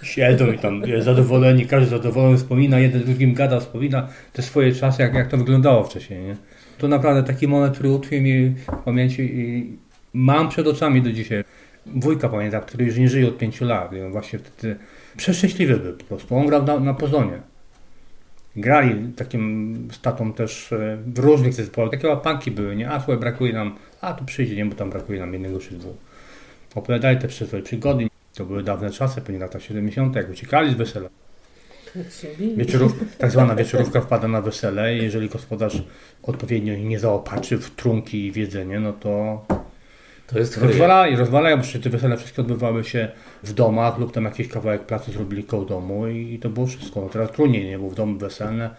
siedzą 0.02 0.52
i 0.52 0.58
tam 0.58 0.82
zadowoleni, 0.98 1.66
każdy 1.66 1.90
zadowolony 1.90 2.36
wspomina, 2.36 2.78
jeden 2.78 3.02
drugim 3.02 3.34
gada, 3.34 3.60
wspomina 3.60 4.08
te 4.32 4.42
swoje 4.42 4.74
czasy, 4.74 5.02
jak, 5.02 5.14
jak 5.14 5.28
to 5.28 5.36
wyglądało 5.36 5.84
wcześniej, 5.84 6.22
nie? 6.22 6.36
To 6.78 6.88
naprawdę 6.88 7.22
taki 7.22 7.48
moment, 7.48 7.74
który 7.74 7.90
utkwił 7.90 8.22
mi 8.22 8.48
w 8.48 8.66
pamięci 8.84 9.22
i 9.22 9.76
mam 10.12 10.48
przed 10.48 10.66
oczami 10.66 11.02
do 11.02 11.12
dzisiaj. 11.12 11.44
Wujka 11.86 12.28
pamiętam, 12.28 12.62
który 12.62 12.84
już 12.84 12.96
nie 12.96 13.08
żyje 13.08 13.28
od 13.28 13.38
pięciu 13.38 13.64
lat. 13.64 13.90
Właśnie 14.10 14.38
wtedy 14.38 14.76
przeszczęśliwy 15.16 15.76
był 15.76 15.92
po 15.92 16.04
prostu. 16.04 16.36
On 16.36 16.46
grał 16.46 16.64
na, 16.64 16.80
na 16.80 16.94
Pozonie. 16.94 17.40
Grali 18.56 19.12
takim 19.16 19.88
statą 19.92 20.32
też 20.32 20.72
e, 20.72 20.98
w 21.06 21.18
różnych 21.18 21.54
zespołach. 21.54 21.90
Takie 21.90 22.08
łapanki 22.08 22.50
były, 22.50 22.76
nie? 22.76 22.90
A 22.90 23.00
słuchaj, 23.00 23.16
brakuje 23.16 23.52
nam, 23.52 23.76
a 24.00 24.12
tu 24.12 24.24
przyjdzie, 24.24 24.56
nie, 24.56 24.64
bo 24.64 24.74
tam 24.74 24.90
brakuje 24.90 25.20
nam 25.20 25.32
jednego 25.32 25.58
czy 25.58 25.74
dwóch. 25.74 25.96
Opowiadali 26.74 27.18
te 27.18 27.30
swoje 27.30 27.62
przygody. 27.62 28.08
To 28.34 28.44
były 28.44 28.62
dawne 28.62 28.90
czasy, 28.90 29.20
pewnie 29.20 29.38
lata 29.38 29.60
70., 29.60 30.16
jak 30.16 30.30
uciekali 30.30 30.72
z 30.72 30.74
wesela. 30.74 31.08
Wieczorów, 32.56 32.92
tak 33.18 33.30
zwana 33.30 33.54
wieczorówka 33.54 34.00
wpada 34.00 34.28
na 34.28 34.40
wesele 34.40 34.96
i 34.96 35.02
jeżeli 35.02 35.28
gospodarz 35.28 35.82
odpowiednio 36.22 36.76
nie 36.76 36.98
zaopatrzy 36.98 37.58
w 37.58 37.70
trunki 37.70 38.26
i 38.26 38.32
w 38.32 38.36
jedzenie, 38.36 38.80
no 38.80 38.92
to 38.92 39.44
to 40.26 40.38
jest 40.38 40.56
rozwalali, 40.56 41.16
bo 41.56 41.80
te 41.82 41.90
wesele 41.90 42.16
wszystkie 42.16 42.42
odbywały 42.42 42.84
się 42.84 43.08
w 43.42 43.52
domach 43.52 43.98
lub 43.98 44.12
tam 44.12 44.24
jakiś 44.24 44.48
kawałek 44.48 44.82
placu 44.82 45.12
zrobili 45.12 45.44
koło 45.44 45.64
domu 45.64 46.08
i, 46.08 46.34
i 46.34 46.38
to 46.38 46.48
było 46.48 46.66
wszystko. 46.66 47.00
No 47.00 47.08
teraz 47.08 47.30
trudniej, 47.30 47.64
nie? 47.64 47.78
Bo 47.78 47.90
w 47.90 47.94
domu 47.94 48.18
weselne 48.18 48.70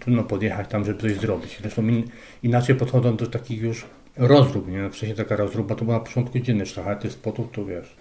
trudno 0.00 0.22
podjechać 0.22 0.68
tam, 0.68 0.84
żeby 0.84 1.00
coś 1.00 1.16
zrobić. 1.16 1.58
Zresztą 1.60 1.82
in, 1.82 2.02
inaczej 2.42 2.76
podchodzą 2.76 3.16
do 3.16 3.26
takich 3.26 3.62
już 3.62 3.84
rozrób, 4.16 4.68
nie? 4.68 4.90
Wcześniej 4.90 5.16
taka 5.16 5.36
rozruba 5.36 5.74
to 5.74 5.84
była 5.84 5.96
na 5.96 6.04
początku 6.04 6.38
dzienny 6.38 6.66
szlachety 6.66 7.10
spotów, 7.10 7.46
to 7.52 7.64
wiesz. 7.64 7.96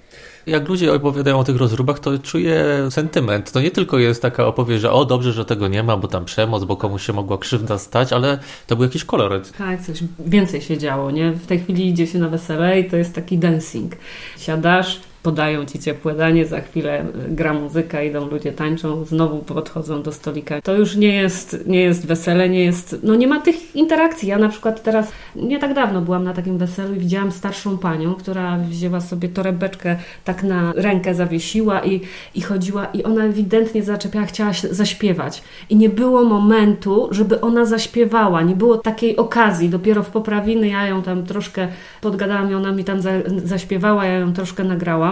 Jak 0.46 0.70
ludzie 0.70 0.94
opowiadają 0.94 1.40
o 1.40 1.44
tych 1.44 1.58
rozróbach, 1.58 2.00
to 2.00 2.20
czuję 2.20 2.66
sentyment. 2.90 3.52
To 3.52 3.62
nie 3.62 3.72
tylko 3.72 4.00
jest 4.00 4.22
taka 4.22 4.46
opowieść, 4.46 4.82
że 4.82 4.92
o 4.92 5.06
dobrze, 5.06 5.34
że 5.34 5.46
tego 5.46 5.68
nie 5.68 5.84
ma, 5.84 5.98
bo 5.98 6.08
tam 6.08 6.26
przemoc, 6.26 6.64
bo 6.64 6.78
komuś 6.78 7.06
się 7.06 7.14
mogła 7.14 7.38
krzywda 7.38 7.78
stać, 7.78 8.14
ale 8.14 8.40
to 8.68 8.76
był 8.76 8.86
jakiś 8.86 9.06
koloryt. 9.06 9.52
Tak, 9.58 9.82
coś 9.82 10.04
więcej 10.20 10.62
się 10.62 10.78
działo, 10.78 11.12
nie? 11.12 11.32
W 11.32 11.46
tej 11.46 11.60
chwili 11.60 11.88
idzie 11.90 12.08
się 12.08 12.20
na 12.20 12.30
wesele 12.30 12.80
i 12.80 12.90
to 12.90 12.98
jest 12.98 13.16
taki 13.16 13.38
dancing. 13.38 13.94
Siadasz, 14.38 15.00
podają 15.24 15.66
ci 15.66 15.80
ciepłe 15.80 16.16
danie, 16.16 16.46
za 16.46 16.62
chwilę 16.62 17.06
gra 17.30 17.54
muzyka, 17.54 18.04
idą 18.04 18.30
ludzie 18.30 18.52
tańczą, 18.52 19.06
znowu 19.06 19.38
podchodzą 19.38 20.04
do 20.04 20.12
stolika. 20.12 20.62
To 20.62 20.76
już 20.76 20.96
nie 20.96 21.16
jest, 21.16 21.64
nie 21.68 21.82
jest 21.82 22.08
wesele, 22.08 22.50
nie 22.50 22.64
jest, 22.64 22.96
no 23.04 23.16
nie 23.16 23.28
ma 23.28 23.40
tych 23.40 23.76
interakcji. 23.76 24.30
Ja 24.30 24.38
na 24.38 24.50
przykład 24.50 24.84
teraz, 24.84 25.12
nie 25.36 25.60
tak 25.60 25.74
dawno 25.74 26.02
byłam 26.02 26.24
na 26.24 26.34
takim 26.34 26.58
weselu 26.58 26.96
i 26.96 27.00
widziałam 27.00 27.32
starszą 27.32 27.78
panią, 27.78 28.14
która 28.14 28.58
wzięła 28.58 29.02
sobie 29.02 29.30
torebeczkę, 29.30 29.98
tak 30.24 30.44
na 30.44 30.74
rękę 30.76 31.16
zawiesiła 31.16 31.84
i, 31.84 32.02
i 32.36 32.42
chodziła 32.42 32.86
i 32.86 33.04
ona 33.04 33.24
ewidentnie 33.24 33.84
zaczepiała, 33.84 34.26
chciała 34.26 34.52
zaśpiewać. 34.72 35.44
I 35.70 35.76
nie 35.76 35.90
było 35.90 36.24
momentu, 36.24 37.08
żeby 37.12 37.42
ona 37.42 37.66
zaśpiewała, 37.66 38.42
nie 38.42 38.56
było 38.56 38.78
takiej 38.78 39.18
okazji. 39.18 39.70
Dopiero 39.70 40.04
w 40.04 40.10
poprawiny 40.10 40.68
ja 40.68 40.88
ją 40.88 41.02
tam 41.02 41.26
troszkę 41.26 41.68
podgadałam 42.02 42.52
i 42.52 42.54
ona 42.54 42.72
mi 42.72 42.84
tam 42.84 43.02
za, 43.02 43.12
zaśpiewała, 43.44 44.06
ja 44.06 44.14
ją 44.14 44.34
troszkę 44.34 44.64
nagrałam 44.64 45.11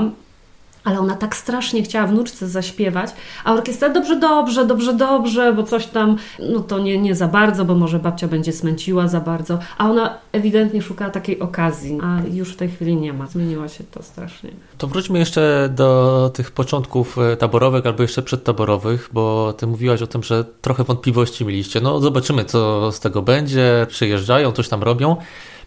ale 0.90 1.00
ona 1.00 1.16
tak 1.16 1.36
strasznie 1.36 1.84
chciała 1.84 2.08
wnuczce 2.08 2.48
zaśpiewać, 2.48 3.10
a 3.44 3.54
orkiestra 3.54 3.90
dobrze, 3.90 4.20
dobrze, 4.20 4.66
dobrze, 4.66 4.94
dobrze, 4.94 5.54
bo 5.54 5.64
coś 5.64 5.86
tam, 5.86 6.18
no 6.40 6.60
to 6.60 6.80
nie, 6.80 6.98
nie 6.98 7.16
za 7.16 7.28
bardzo, 7.28 7.66
bo 7.66 7.76
może 7.76 8.00
babcia 8.00 8.28
będzie 8.28 8.54
smęciła 8.54 9.08
za 9.08 9.20
bardzo, 9.20 9.60
a 9.78 9.90
ona 9.90 10.18
ewidentnie 10.32 10.82
szukała 10.82 11.12
takiej 11.12 11.40
okazji, 11.40 11.98
a 12.04 12.22
już 12.32 12.54
w 12.54 12.56
tej 12.56 12.70
chwili 12.70 12.96
nie 12.96 13.14
ma, 13.14 13.28
zmieniła 13.28 13.68
się 13.68 13.84
to 13.92 14.04
strasznie. 14.04 14.50
To 14.78 14.88
wróćmy 14.88 15.20
jeszcze 15.20 15.70
do 15.76 16.32
tych 16.34 16.52
początków 16.52 17.18
e, 17.18 17.38
taborowych 17.38 17.86
albo 17.86 18.02
jeszcze 18.02 18.22
przedtaborowych, 18.22 19.10
bo 19.14 19.54
ty 19.54 19.68
mówiłaś 19.68 20.02
o 20.02 20.08
tym, 20.08 20.24
że 20.24 20.46
trochę 20.62 20.84
wątpliwości 20.84 21.46
mieliście. 21.46 21.82
No 21.82 22.00
zobaczymy, 22.00 22.46
co 22.46 22.92
z 22.92 23.00
tego 23.00 23.22
będzie, 23.22 23.88
przyjeżdżają, 23.90 24.52
coś 24.52 24.70
tam 24.70 24.84
robią. 24.84 25.16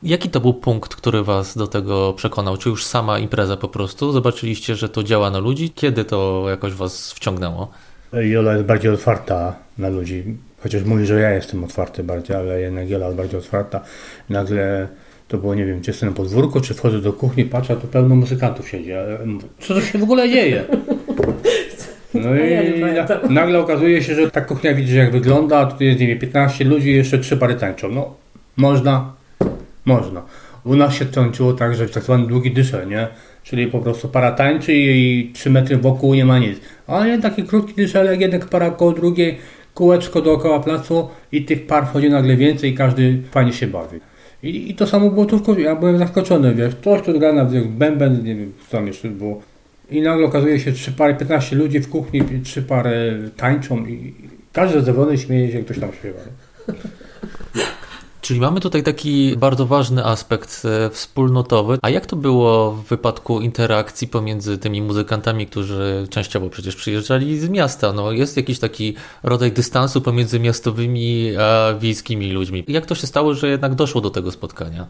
Jaki 0.02 0.30
to 0.30 0.40
był 0.40 0.54
punkt, 0.54 0.94
który 0.94 1.23
Was 1.23 1.56
do 1.56 1.66
tego 1.66 2.12
przekonał? 2.12 2.56
Czy 2.56 2.68
już 2.68 2.85
sama 2.85 3.18
impreza 3.18 3.56
po 3.56 3.68
prostu? 3.68 4.12
Zobaczyliście, 4.12 4.75
że 4.75 4.88
to 4.88 5.02
działa 5.02 5.30
na 5.30 5.38
ludzi? 5.38 5.71
Kiedy 5.71 6.04
to 6.04 6.44
jakoś 6.49 6.73
Was 6.73 7.12
wciągnęło? 7.12 7.71
Jola 8.12 8.52
jest 8.52 8.64
bardziej 8.64 8.90
otwarta 8.90 9.56
na 9.78 9.88
ludzi. 9.88 10.25
Chociaż 10.62 10.85
mówi, 10.85 11.06
że 11.06 11.21
ja 11.21 11.30
jestem 11.30 11.64
otwarty 11.64 12.04
bardziej, 12.04 12.37
ale 12.37 12.61
jednak 12.61 12.90
Jola 12.90 13.06
jest 13.06 13.16
bardziej 13.16 13.40
otwarta. 13.40 13.80
Nagle 14.28 14.88
to 15.28 15.38
było, 15.38 15.54
nie 15.54 15.64
wiem, 15.64 15.80
czy 15.80 15.90
jestem 15.90 16.09
na 16.09 16.14
podwórku, 16.14 16.61
czy 16.61 16.75
wchodzę 16.75 16.99
do 16.99 17.12
kuchni, 17.12 17.44
patrzę, 17.44 17.73
a 17.73 17.76
tu 17.76 17.87
pełno 17.87 18.14
muzykantów 18.14 18.68
siedzi. 18.68 18.90
Co 19.61 19.75
to 19.75 19.80
się 19.80 19.99
w 19.99 20.02
ogóle 20.02 20.28
dzieje? 20.28 20.64
No 22.14 22.35
i 23.28 23.32
nagle 23.32 23.59
okazuje 23.59 24.02
się, 24.02 24.14
że 24.14 24.30
ta 24.30 24.40
kuchnia 24.40 24.75
widzi, 24.75 24.97
jak 24.97 25.12
wygląda, 25.12 25.59
a 25.59 25.66
tu 25.66 25.85
jest, 25.85 26.00
nie 26.00 26.06
wiem, 26.06 26.18
15 26.18 26.64
ludzi 26.64 26.88
i 26.88 26.97
jeszcze 26.97 27.18
trzy 27.18 27.37
pary 27.37 27.54
tańczą. 27.54 27.88
No, 27.88 28.14
można, 28.56 29.12
można. 29.84 30.22
U 30.64 30.76
nas 30.76 30.94
się 30.94 31.04
kończyło 31.04 31.52
tak, 31.52 31.74
że 31.74 31.88
tak 31.88 32.02
zwany 32.02 32.26
długi 32.26 32.50
dyszel, 32.50 32.88
nie? 32.88 33.08
Czyli 33.42 33.66
po 33.66 33.78
prostu 33.78 34.08
para 34.08 34.32
tańczy 34.32 34.72
i 34.74 35.30
3 35.34 35.50
metry 35.50 35.76
wokół 35.76 36.14
nie 36.14 36.24
ma 36.24 36.38
nic. 36.38 36.60
A 36.86 37.06
nie 37.06 37.18
taki 37.18 37.42
krótki 37.42 37.74
dyszelek, 37.74 38.20
jednak 38.20 38.48
para 38.48 38.70
koło 38.70 38.92
drugiej, 38.92 39.38
kółeczko 39.74 40.22
dookoła 40.22 40.60
placu 40.60 41.08
i 41.32 41.44
tych 41.44 41.66
par 41.66 41.86
wchodzi 41.86 42.10
nagle 42.10 42.36
więcej 42.36 42.70
i 42.70 42.74
każdy 42.74 43.22
fajnie 43.30 43.52
się 43.52 43.66
bawi. 43.66 44.00
I, 44.42 44.70
i 44.70 44.74
to 44.74 44.86
samo 44.86 45.10
było 45.10 45.26
tu 45.26 45.38
w 45.38 45.58
Ja 45.58 45.76
byłem 45.76 45.98
zaskoczony, 45.98 46.54
wiesz, 46.54 46.74
ktoś 46.74 47.02
tu 47.02 47.18
gra 47.18 47.32
na 47.32 47.44
bęben, 47.66 48.24
nie 48.24 48.34
wiem, 48.34 48.52
co 48.66 48.76
tam 48.76 48.86
jeszcze 48.86 49.08
było. 49.08 49.42
I 49.90 50.02
nagle 50.02 50.26
okazuje 50.26 50.60
się 50.60 50.72
trzy 50.72 50.92
pary, 50.92 51.14
15 51.14 51.56
ludzi 51.56 51.80
w 51.80 51.88
kuchni, 51.88 52.22
trzy 52.44 52.62
pary 52.62 53.30
tańczą 53.36 53.86
i 53.86 54.14
każdy 54.52 54.80
zadowolony 54.80 55.18
śmieje 55.18 55.52
się, 55.52 55.62
ktoś 55.62 55.78
tam 55.78 55.92
śpiewa. 55.92 56.20
Czyli 58.23 58.41
mamy 58.41 58.61
tutaj 58.61 58.83
taki 58.83 59.37
bardzo 59.37 59.67
ważny 59.67 60.05
aspekt 60.05 60.62
e, 60.64 60.91
wspólnotowy. 60.91 61.79
A 61.83 61.91
jak 61.91 62.07
to 62.07 62.17
było 62.17 62.73
w 62.73 62.85
wypadku 62.85 63.41
interakcji 63.41 64.09
pomiędzy 64.09 64.59
tymi 64.59 64.83
muzykantami, 64.83 65.47
którzy 65.47 66.07
częściowo 66.11 66.50
przecież 66.50 66.76
przyjeżdżali 66.76 67.38
z 67.38 67.49
miasta? 67.49 67.93
No, 67.93 68.12
jest 68.12 68.37
jakiś 68.37 68.59
taki 68.59 68.95
rodzaj 69.23 69.52
dystansu 69.52 70.00
pomiędzy 70.00 70.41
miastowymi 70.41 71.37
a 71.37 71.75
wiejskimi 71.75 72.33
ludźmi. 72.33 72.64
Jak 72.69 72.87
to 72.87 72.95
się 72.95 73.07
stało, 73.07 73.35
że 73.35 73.49
jednak 73.49 73.75
doszło 73.75 74.00
do 74.00 74.11
tego 74.11 74.31
spotkania? 74.31 74.87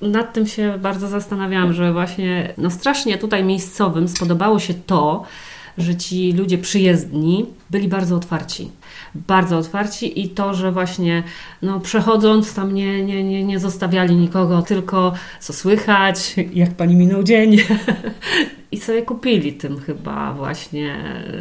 Nad 0.00 0.32
tym 0.32 0.46
się 0.46 0.78
bardzo 0.78 1.08
zastanawiałam, 1.08 1.72
że 1.72 1.92
właśnie 1.92 2.54
no 2.58 2.70
strasznie 2.70 3.18
tutaj 3.18 3.44
miejscowym 3.44 4.08
spodobało 4.08 4.58
się 4.58 4.74
to, 4.74 5.22
że 5.78 5.96
ci 5.96 6.32
ludzie 6.32 6.58
przyjezdni 6.58 7.46
byli 7.70 7.88
bardzo 7.88 8.16
otwarci 8.16 8.70
bardzo 9.14 9.58
otwarci 9.58 10.20
i 10.20 10.28
to, 10.28 10.54
że 10.54 10.72
właśnie 10.72 11.22
no, 11.62 11.80
przechodząc 11.80 12.54
tam 12.54 12.74
nie, 12.74 13.04
nie, 13.04 13.24
nie, 13.24 13.44
nie 13.44 13.58
zostawiali 13.58 14.16
nikogo, 14.16 14.62
tylko 14.62 15.12
co 15.40 15.52
słychać, 15.52 16.34
jak 16.54 16.70
pani 16.70 16.94
minął 16.94 17.22
dzień. 17.22 17.56
I 18.72 18.80
sobie 18.80 19.02
kupili 19.02 19.52
tym 19.52 19.80
chyba 19.80 20.32
właśnie 20.32 20.96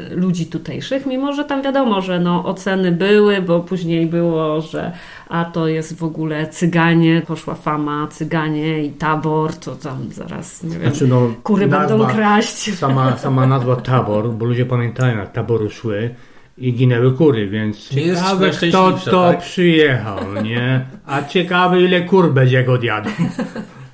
ludzi 0.10 0.46
tutejszych, 0.46 1.06
mimo 1.06 1.34
że 1.34 1.44
tam 1.44 1.62
wiadomo, 1.62 2.01
że 2.01 2.20
no, 2.20 2.46
oceny 2.46 2.92
były, 2.92 3.42
bo 3.42 3.60
później 3.60 4.06
było, 4.06 4.62
że 4.62 4.92
a 5.30 5.46
to 5.46 5.68
jest 5.68 5.98
w 5.98 6.04
ogóle 6.04 6.48
cyganie, 6.48 7.22
poszła 7.28 7.56
fama 7.56 8.08
cyganie 8.08 8.84
i 8.84 8.92
tabor, 8.92 9.54
to 9.56 9.75
tam 9.75 9.98
zaraz, 10.12 10.63
nie 10.63 10.80
wiem, 10.80 10.90
znaczy, 10.90 11.08
no, 11.08 11.22
kury 11.44 11.68
będą 11.68 12.08
kraść. 12.08 12.78
Sama, 12.78 13.18
sama 13.18 13.48
nazwa 13.48 13.75
tabor, 13.92 14.30
bo 14.30 14.46
ludzie 14.46 14.66
pamiętają 14.66 15.18
jak 15.18 15.32
tabory 15.32 15.70
szły, 15.70 16.16
i 16.58 16.74
ginęły 16.74 17.13
kury, 17.13 17.50
więc 17.50 17.89
Czyli 17.89 18.05
ciekawe 18.05 18.50
kto 18.50 18.91
to 18.91 19.31
tak? 19.31 19.39
przyjechał, 19.39 20.20
nie? 20.43 20.86
A 21.05 21.24
ciekawe 21.24 21.81
ile 21.81 22.01
kur 22.01 22.34
będzie 22.34 22.63
go 22.63 22.74
odjadą. 22.74 23.10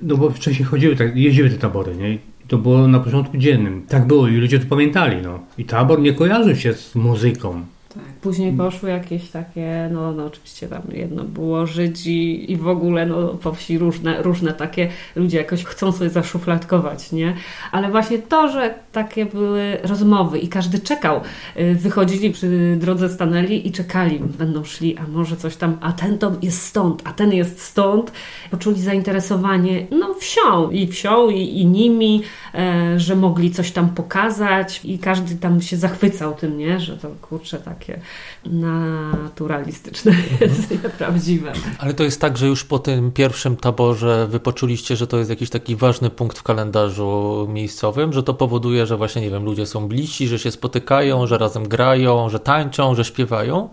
No 0.02 0.16
bo 0.16 0.30
wcześniej 0.30 0.68
chodziły, 0.68 0.96
tak, 0.96 1.16
jeździły 1.16 1.50
te 1.50 1.56
tabory, 1.56 1.96
nie? 1.96 2.18
To 2.48 2.58
było 2.58 2.88
na 2.88 3.00
początku 3.00 3.36
dziennym. 3.36 3.82
Tak 3.88 4.06
było 4.06 4.28
i 4.28 4.36
ludzie 4.36 4.58
to 4.58 4.66
pamiętali, 4.66 5.16
no. 5.22 5.40
I 5.58 5.64
tabor 5.64 6.00
nie 6.00 6.12
kojarzył 6.12 6.56
się 6.56 6.72
z 6.72 6.94
muzyką. 6.94 7.64
Tak. 7.94 8.02
Później 8.28 8.52
poszły 8.52 8.90
jakieś 8.90 9.30
takie, 9.30 9.88
no, 9.92 10.12
no 10.12 10.24
oczywiście 10.24 10.68
tam 10.68 10.82
jedno 10.92 11.24
było 11.24 11.66
Żydzi 11.66 12.52
i 12.52 12.56
w 12.56 12.68
ogóle 12.68 13.06
no, 13.06 13.28
po 13.28 13.52
wsi 13.52 13.78
różne, 13.78 14.22
różne 14.22 14.52
takie 14.52 14.88
ludzie 15.16 15.38
jakoś 15.38 15.64
chcą 15.64 15.92
sobie 15.92 16.10
zaszufladkować, 16.10 17.12
nie? 17.12 17.34
Ale 17.72 17.90
właśnie 17.90 18.18
to, 18.18 18.48
że 18.48 18.74
takie 18.92 19.26
były 19.26 19.78
rozmowy 19.82 20.38
i 20.38 20.48
każdy 20.48 20.78
czekał. 20.78 21.20
Y, 21.56 21.74
wychodzili 21.74 22.30
przy 22.30 22.76
drodze, 22.80 23.08
stanęli 23.08 23.68
i 23.68 23.72
czekali, 23.72 24.18
będą 24.18 24.64
szli, 24.64 24.98
a 24.98 25.06
może 25.06 25.36
coś 25.36 25.56
tam, 25.56 25.78
a 25.80 25.92
ten 25.92 26.18
to 26.18 26.32
jest 26.42 26.62
stąd, 26.62 27.02
a 27.04 27.12
ten 27.12 27.32
jest 27.32 27.62
stąd. 27.62 28.12
Poczuli 28.50 28.82
zainteresowanie, 28.82 29.86
no 29.90 30.14
wsią 30.14 30.70
i 30.70 30.86
wsią 30.86 31.30
i, 31.30 31.60
i 31.60 31.66
nimi, 31.66 32.22
e, 32.54 33.00
że 33.00 33.16
mogli 33.16 33.50
coś 33.50 33.72
tam 33.72 33.88
pokazać 33.88 34.80
i 34.84 34.98
każdy 34.98 35.36
tam 35.36 35.62
się 35.62 35.76
zachwycał 35.76 36.34
tym, 36.34 36.58
nie? 36.58 36.80
Że 36.80 36.96
to 36.96 37.08
kurczę 37.22 37.58
takie 37.58 38.00
naturalistyczne 38.46 40.12
jest 40.40 40.72
mhm. 40.72 40.92
prawdziwe. 40.98 41.52
Ale 41.78 41.94
to 41.94 42.04
jest 42.04 42.20
tak, 42.20 42.36
że 42.36 42.46
już 42.46 42.64
po 42.64 42.78
tym 42.78 43.12
pierwszym 43.12 43.56
taborze 43.56 44.26
wy 44.30 44.40
poczuliście, 44.40 44.96
że 44.96 45.06
to 45.06 45.18
jest 45.18 45.30
jakiś 45.30 45.50
taki 45.50 45.76
ważny 45.76 46.10
punkt 46.10 46.38
w 46.38 46.42
kalendarzu 46.42 47.46
miejscowym, 47.50 48.12
że 48.12 48.22
to 48.22 48.34
powoduje, 48.34 48.86
że 48.86 48.96
właśnie, 48.96 49.22
nie 49.22 49.30
wiem, 49.30 49.44
ludzie 49.44 49.66
są 49.66 49.88
bliżsi, 49.88 50.28
że 50.28 50.38
się 50.38 50.50
spotykają, 50.50 51.26
że 51.26 51.38
razem 51.38 51.68
grają, 51.68 52.28
że 52.28 52.40
tańczą, 52.40 52.94
że 52.94 53.04
śpiewają? 53.04 53.68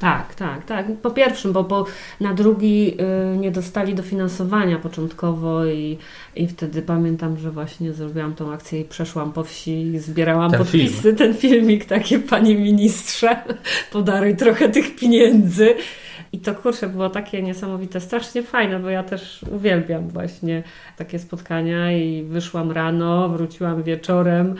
Tak, 0.00 0.34
tak, 0.34 0.64
tak. 0.64 0.86
Po 1.02 1.10
pierwszym, 1.10 1.52
bo, 1.52 1.64
bo 1.64 1.86
na 2.20 2.34
drugi 2.34 2.96
y, 3.34 3.38
nie 3.38 3.50
dostali 3.50 3.94
dofinansowania 3.94 4.78
początkowo 4.78 5.66
i, 5.66 5.98
i 6.36 6.48
wtedy 6.48 6.82
pamiętam, 6.82 7.38
że 7.38 7.50
właśnie 7.50 7.92
zrobiłam 7.92 8.34
tą 8.34 8.52
akcję 8.52 8.80
i 8.80 8.84
przeszłam 8.84 9.32
po 9.32 9.44
wsi 9.44 9.82
i 9.82 9.98
zbierałam 9.98 10.50
ten 10.50 10.58
podpisy, 10.58 11.02
film. 11.02 11.16
ten 11.16 11.34
filmik, 11.34 11.84
takie 11.84 12.18
panie 12.18 12.54
ministrze, 12.54 13.36
podaruj 13.92 14.36
trochę 14.36 14.68
tych 14.68 14.96
pieniędzy. 14.96 15.74
I 16.32 16.38
to 16.38 16.54
kurczę 16.54 16.88
było 16.88 17.10
takie 17.10 17.42
niesamowite, 17.42 18.00
strasznie 18.00 18.42
fajne, 18.42 18.78
bo 18.78 18.90
ja 18.90 19.02
też 19.02 19.44
uwielbiam 19.50 20.08
właśnie 20.08 20.62
takie 20.96 21.18
spotkania 21.18 21.92
i 21.92 22.22
wyszłam 22.22 22.72
rano, 22.72 23.28
wróciłam 23.28 23.82
wieczorem 23.82 24.56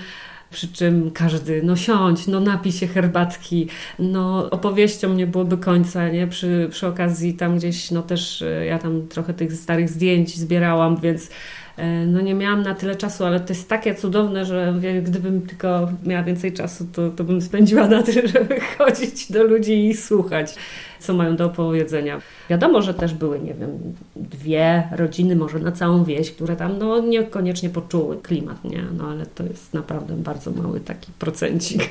przy 0.50 0.68
czym 0.68 1.10
każdy, 1.10 1.62
no 1.62 1.76
siądź, 1.76 2.26
no 2.26 2.40
napij 2.40 2.72
się 2.72 2.86
herbatki, 2.86 3.68
no 3.98 4.50
opowieścią 4.50 5.14
nie 5.14 5.26
byłoby 5.26 5.58
końca, 5.58 6.08
nie? 6.08 6.26
Przy, 6.26 6.68
przy 6.70 6.86
okazji 6.86 7.34
tam 7.34 7.56
gdzieś, 7.56 7.90
no 7.90 8.02
też 8.02 8.42
e, 8.42 8.66
ja 8.66 8.78
tam 8.78 9.08
trochę 9.08 9.34
tych 9.34 9.52
starych 9.52 9.88
zdjęć 9.88 10.36
zbierałam, 10.36 10.96
więc 10.96 11.30
e, 11.76 12.06
no 12.06 12.20
nie 12.20 12.34
miałam 12.34 12.62
na 12.62 12.74
tyle 12.74 12.96
czasu, 12.96 13.24
ale 13.24 13.40
to 13.40 13.52
jest 13.52 13.68
takie 13.68 13.94
cudowne, 13.94 14.44
że 14.44 14.74
gdybym 15.02 15.42
tylko 15.42 15.88
miała 16.06 16.22
więcej 16.22 16.52
czasu, 16.52 16.86
to, 16.92 17.10
to 17.10 17.24
bym 17.24 17.40
spędziła 17.40 17.88
na 17.88 18.02
tym, 18.02 18.28
żeby 18.34 18.60
chodzić 18.60 19.32
do 19.32 19.42
ludzi 19.42 19.86
i 19.86 19.94
słuchać 19.94 20.54
co 21.00 21.14
mają 21.14 21.36
do 21.36 21.46
opowiedzenia. 21.46 22.20
Wiadomo, 22.50 22.82
że 22.82 22.94
też 22.94 23.14
były, 23.14 23.40
nie 23.40 23.54
wiem, 23.54 23.70
dwie 24.16 24.88
rodziny, 24.92 25.36
może 25.36 25.58
na 25.58 25.72
całą 25.72 26.04
wieś, 26.04 26.30
które 26.30 26.56
tam 26.56 26.78
no, 26.78 27.00
niekoniecznie 27.00 27.70
poczuły 27.70 28.16
klimat, 28.16 28.64
nie? 28.64 28.84
No 28.98 29.04
ale 29.04 29.26
to 29.26 29.44
jest 29.44 29.74
naprawdę 29.74 30.14
bardzo 30.14 30.50
mały 30.50 30.80
taki 30.80 31.12
procencik. 31.18 31.88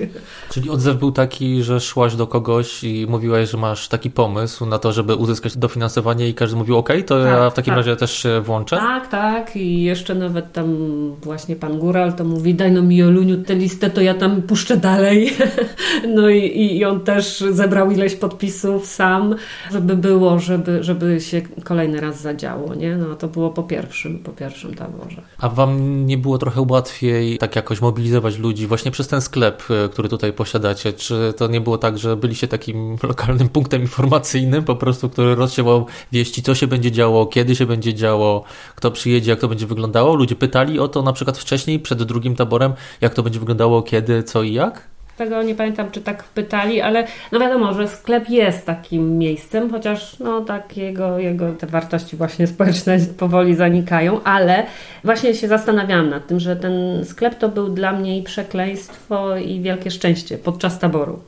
Czyli 0.49 0.69
odzew 0.69 0.97
był 0.97 1.11
taki, 1.11 1.63
że 1.63 1.79
szłaś 1.79 2.15
do 2.15 2.27
kogoś 2.27 2.83
i 2.83 3.05
mówiłaś, 3.09 3.51
że 3.51 3.57
masz 3.57 3.87
taki 3.87 4.11
pomysł 4.11 4.65
na 4.65 4.79
to, 4.79 4.91
żeby 4.91 5.15
uzyskać 5.15 5.57
dofinansowanie 5.57 6.29
i 6.29 6.33
każdy 6.33 6.57
mówił, 6.57 6.77
ok, 6.77 6.89
to 7.05 7.23
tak, 7.23 7.27
ja 7.27 7.49
w 7.49 7.53
takim 7.53 7.71
tak. 7.71 7.77
razie 7.77 7.95
też 7.95 8.11
się 8.11 8.41
włączę? 8.41 8.75
Tak, 8.75 9.07
tak 9.07 9.55
i 9.55 9.83
jeszcze 9.83 10.15
nawet 10.15 10.53
tam 10.53 10.75
właśnie 11.21 11.55
pan 11.55 11.79
Góral 11.79 12.13
to 12.13 12.23
mówi, 12.23 12.55
daj 12.55 12.71
no 12.71 12.81
mi 12.81 13.03
Oluniu 13.03 13.43
tę 13.43 13.55
listę, 13.55 13.89
to 13.89 14.01
ja 14.01 14.13
tam 14.13 14.41
puszczę 14.41 14.77
dalej. 14.77 15.33
no 16.15 16.29
i, 16.29 16.77
i 16.77 16.85
on 16.85 16.99
też 16.99 17.43
zebrał 17.51 17.91
ileś 17.91 18.15
podpisów, 18.15 18.85
sam, 18.99 19.35
żeby 19.71 19.95
było, 19.95 20.39
żeby, 20.39 20.83
żeby 20.83 21.21
się 21.21 21.41
kolejny 21.63 22.01
raz 22.01 22.21
zadziało, 22.21 22.75
nie? 22.75 22.97
No 22.97 23.15
to 23.15 23.27
było 23.27 23.49
po 23.49 23.63
pierwszym, 23.63 24.19
po 24.19 24.31
pierwszym 24.31 24.73
taborze. 24.73 25.21
A 25.37 25.49
wam 25.49 26.05
nie 26.05 26.17
było 26.17 26.37
trochę 26.37 26.65
łatwiej 26.69 27.37
tak 27.37 27.55
jakoś 27.55 27.81
mobilizować 27.81 28.37
ludzi 28.37 28.67
właśnie 28.67 28.91
przez 28.91 29.07
ten 29.07 29.21
sklep, 29.21 29.63
e, 29.69 29.89
który 29.89 30.09
tutaj 30.09 30.33
posiadacie? 30.33 30.93
Czy 30.93 31.33
to 31.37 31.47
nie 31.47 31.61
było 31.61 31.77
tak, 31.77 31.97
że 31.97 32.17
byliście 32.17 32.47
takim 32.47 32.95
lokalnym 33.11 33.49
punktem 33.49 33.81
informacyjnym 33.81 34.63
po 34.63 34.75
prostu, 34.75 35.09
który 35.09 35.35
rozsiewał 35.35 35.85
wieści, 36.11 36.43
co 36.43 36.55
się 36.55 36.67
będzie 36.67 36.91
działo, 36.91 37.25
kiedy 37.25 37.55
się 37.55 37.65
będzie 37.65 37.93
działo, 37.93 38.43
kto 38.75 38.91
przyjedzie, 38.91 39.31
jak 39.31 39.39
to 39.39 39.47
będzie 39.47 39.67
wyglądało? 39.67 40.15
Ludzie 40.15 40.35
pytali 40.35 40.79
o 40.79 40.87
to 40.87 41.01
na 41.01 41.13
przykład 41.13 41.37
wcześniej, 41.37 41.79
przed 41.79 42.03
drugim 42.03 42.35
taborem, 42.35 42.73
jak 43.01 43.13
to 43.13 43.23
będzie 43.23 43.39
wyglądało, 43.39 43.81
kiedy, 43.81 44.23
co 44.23 44.43
i 44.43 44.53
jak? 44.53 44.88
Tego 45.19 45.43
nie 45.43 45.55
pamiętam, 45.55 45.91
czy 45.91 46.01
tak 46.01 46.23
pytali, 46.23 46.81
ale 46.81 47.07
no 47.31 47.39
wiadomo, 47.39 47.73
że 47.73 47.87
sklep 47.87 48.29
jest 48.29 48.65
takim 48.65 49.17
miejscem, 49.17 49.71
chociaż 49.71 50.19
no 50.19 50.41
tak 50.41 50.77
jego, 50.77 51.19
jego 51.19 51.53
te 51.53 51.67
wartości 51.67 52.17
właśnie 52.17 52.47
społeczne 52.47 52.97
powoli 53.17 53.55
zanikają, 53.55 54.23
ale 54.23 54.65
właśnie 55.03 55.35
się 55.35 55.47
zastanawiałam 55.47 56.09
nad 56.09 56.27
tym, 56.27 56.39
że 56.39 56.55
ten 56.55 57.05
sklep 57.05 57.35
to 57.35 57.49
był 57.49 57.69
dla 57.69 57.93
mnie 57.93 58.17
i 58.17 58.23
przekleństwo 58.23 59.37
i 59.37 59.61
wielkie 59.61 59.91
szczęście 59.91 60.37
podczas 60.37 60.79
taboru. 60.79 61.19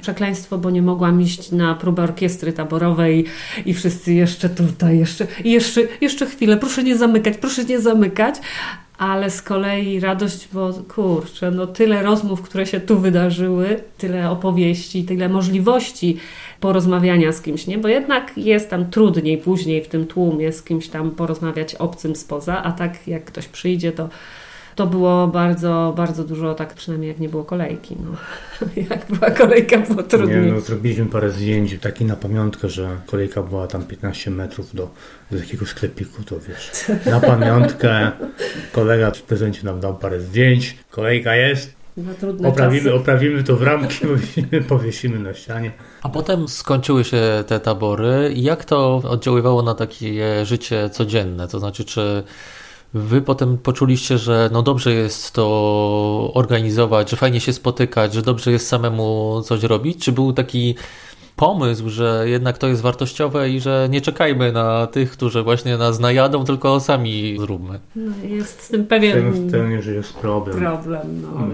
Przekleństwo, 0.00 0.58
bo 0.58 0.70
nie 0.70 0.82
mogłam 0.82 1.22
iść 1.22 1.52
na 1.52 1.74
próbę 1.74 2.02
orkiestry 2.02 2.52
taborowej 2.52 3.24
i 3.66 3.74
wszyscy 3.74 4.14
jeszcze 4.14 4.48
tutaj, 4.48 4.98
jeszcze, 4.98 5.26
jeszcze, 5.44 5.80
jeszcze 6.00 6.26
chwilę, 6.26 6.56
proszę 6.56 6.82
nie 6.82 6.96
zamykać, 6.96 7.36
proszę 7.36 7.64
nie 7.64 7.80
zamykać, 7.80 8.34
ale 8.98 9.30
z 9.30 9.42
kolei 9.42 10.00
radość, 10.00 10.48
bo 10.52 10.72
kurczę, 10.88 11.50
no 11.50 11.66
tyle 11.66 12.02
rozmów, 12.02 12.42
które 12.42 12.66
się 12.66 12.80
tu 12.80 12.98
wydarzyły, 12.98 13.80
tyle 13.98 14.30
opowieści, 14.30 15.04
tyle 15.04 15.28
możliwości 15.28 16.16
porozmawiania 16.60 17.32
z 17.32 17.42
kimś, 17.42 17.66
nie? 17.66 17.78
Bo 17.78 17.88
jednak 17.88 18.32
jest 18.36 18.70
tam 18.70 18.90
trudniej 18.90 19.38
później 19.38 19.84
w 19.84 19.88
tym 19.88 20.06
tłumie 20.06 20.52
z 20.52 20.62
kimś 20.62 20.88
tam 20.88 21.10
porozmawiać 21.10 21.74
obcym 21.74 22.16
spoza, 22.16 22.62
a 22.62 22.72
tak 22.72 23.08
jak 23.08 23.24
ktoś 23.24 23.48
przyjdzie, 23.48 23.92
to 23.92 24.08
to 24.76 24.86
było 24.86 25.28
bardzo, 25.28 25.94
bardzo 25.96 26.24
dużo, 26.24 26.54
tak 26.54 26.74
przynajmniej 26.74 27.08
jak 27.08 27.18
nie 27.18 27.28
było 27.28 27.44
kolejki. 27.44 27.96
No. 28.04 28.16
Jak 28.90 29.06
była 29.12 29.30
kolejka, 29.30 29.78
było 29.78 30.02
trudniej. 30.02 30.40
Nie, 30.40 30.52
no, 30.52 30.60
zrobiliśmy 30.60 31.06
parę 31.06 31.30
zdjęć, 31.30 31.76
taki 31.80 32.04
na 32.04 32.16
pamiątkę, 32.16 32.68
że 32.68 32.88
kolejka 33.06 33.42
była 33.42 33.66
tam 33.66 33.84
15 33.84 34.30
metrów 34.30 34.74
do, 34.74 34.90
do 35.30 35.38
takiego 35.38 35.66
sklepiku, 35.66 36.22
to 36.22 36.36
wiesz, 36.40 36.70
na 37.12 37.20
pamiątkę 37.20 38.12
kolega 38.72 39.10
w 39.10 39.22
prezencie 39.22 39.64
nam 39.64 39.80
dał 39.80 39.96
parę 39.96 40.20
zdjęć, 40.20 40.76
kolejka 40.90 41.36
jest, 41.36 41.76
oprawimy, 42.44 42.94
oprawimy 42.94 43.44
to 43.44 43.56
w 43.56 43.62
ramki, 43.62 44.06
powiesimy, 44.06 44.60
powiesimy 44.68 45.18
na 45.18 45.34
ścianie. 45.34 45.72
A 46.02 46.08
potem 46.08 46.48
skończyły 46.48 47.04
się 47.04 47.44
te 47.46 47.60
tabory. 47.60 48.32
Jak 48.34 48.64
to 48.64 48.96
oddziaływało 48.96 49.62
na 49.62 49.74
takie 49.74 50.44
życie 50.44 50.90
codzienne? 50.90 51.48
To 51.48 51.58
znaczy, 51.58 51.84
czy 51.84 52.22
Wy 52.94 53.22
potem 53.22 53.58
poczuliście, 53.58 54.18
że 54.18 54.50
no 54.52 54.62
dobrze 54.62 54.92
jest 54.92 55.32
to 55.32 56.30
organizować, 56.34 57.10
że 57.10 57.16
fajnie 57.16 57.40
się 57.40 57.52
spotykać, 57.52 58.14
że 58.14 58.22
dobrze 58.22 58.52
jest 58.52 58.68
samemu 58.68 59.40
coś 59.44 59.62
robić? 59.62 60.04
Czy 60.04 60.12
był 60.12 60.32
taki 60.32 60.74
pomysł, 61.36 61.88
że 61.88 62.24
jednak 62.26 62.58
to 62.58 62.68
jest 62.68 62.82
wartościowe 62.82 63.50
i 63.50 63.60
że 63.60 63.88
nie 63.90 64.00
czekajmy 64.00 64.52
na 64.52 64.86
tych, 64.86 65.10
którzy 65.10 65.42
właśnie 65.42 65.76
nas 65.76 66.00
najadą, 66.00 66.44
tylko 66.44 66.80
sami 66.80 67.36
zróbmy? 67.40 67.80
No, 67.96 68.12
jest 68.28 68.62
z 68.62 68.68
tym 68.68 68.86
pewien... 68.86 69.30
W 69.30 69.50
tym, 69.50 69.82
że 69.82 69.92
jest 69.92 70.14
problem. 70.14 70.58
Problem, 70.58 71.22
no. 71.22 71.48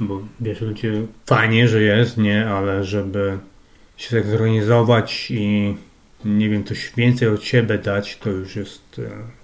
Bo 0.00 0.20
wiesz, 0.40 0.60
ludzie 0.60 0.92
fajnie, 1.26 1.68
że 1.68 1.82
jest, 1.82 2.16
nie, 2.18 2.48
ale 2.48 2.84
żeby 2.84 3.38
się 3.96 4.16
tak 4.16 4.26
zorganizować 4.26 5.30
i 5.30 5.76
nie 6.24 6.48
wiem, 6.48 6.64
coś 6.64 6.92
więcej 6.96 7.28
od 7.28 7.44
siebie 7.44 7.78
dać, 7.78 8.18
to 8.18 8.30
już 8.30 8.56
jest 8.56 8.98
e, 8.98 9.41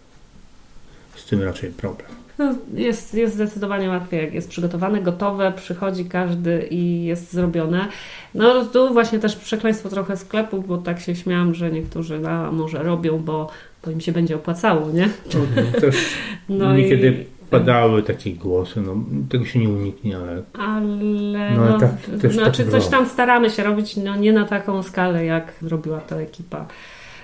tym 1.30 1.42
raczej 1.42 1.70
problem. 1.70 2.08
No, 2.38 2.54
jest, 2.75 3.14
jest 3.14 3.35
zdecydowanie 3.35 3.88
łatwiej, 3.88 4.20
jak 4.20 4.35
jest 4.35 4.49
przygotowane, 4.49 5.02
gotowe, 5.02 5.52
przychodzi 5.56 6.04
każdy 6.04 6.66
i 6.70 7.04
jest 7.04 7.32
zrobione. 7.32 7.88
No 8.35 8.64
tu 8.64 8.92
właśnie 8.92 9.18
też 9.18 9.37
przekleństwo 9.37 9.88
trochę 9.88 10.16
sklepów, 10.16 10.66
bo 10.66 10.78
tak 10.78 11.00
się 11.00 11.16
śmiałam, 11.16 11.54
że 11.54 11.70
niektórzy 11.70 12.18
no, 12.18 12.52
może 12.52 12.82
robią, 12.82 13.18
bo, 13.18 13.50
bo 13.85 13.90
im 13.90 14.00
się 14.00 14.12
będzie 14.12 14.37
opłacało, 14.37 14.90
nie? 14.90 15.08
No, 15.35 15.80
też 15.80 15.97
no 16.49 16.76
niekiedy 16.76 17.08
i... 17.08 17.47
padały 17.50 18.02
takie 18.02 18.32
głosy, 18.32 18.80
no 18.80 18.97
tego 19.28 19.44
się 19.44 19.58
nie 19.58 19.68
uniknie, 19.68 20.16
ale... 20.16 20.42
Ale 20.52 21.50
no, 21.56 21.64
no 21.64 21.78
tak, 21.78 21.90
też 22.20 22.35
znaczy 22.35 22.62
tak 22.62 22.73
coś 22.73 22.87
tam 22.87 23.06
staramy 23.06 23.50
się 23.50 23.62
robić, 23.62 23.97
no 23.97 24.16
nie 24.16 24.32
na 24.32 24.44
taką 24.44 24.82
skalę, 24.82 25.25
jak 25.25 25.52
robiła 25.62 26.00
to 26.00 26.20
ekipa 26.20 26.66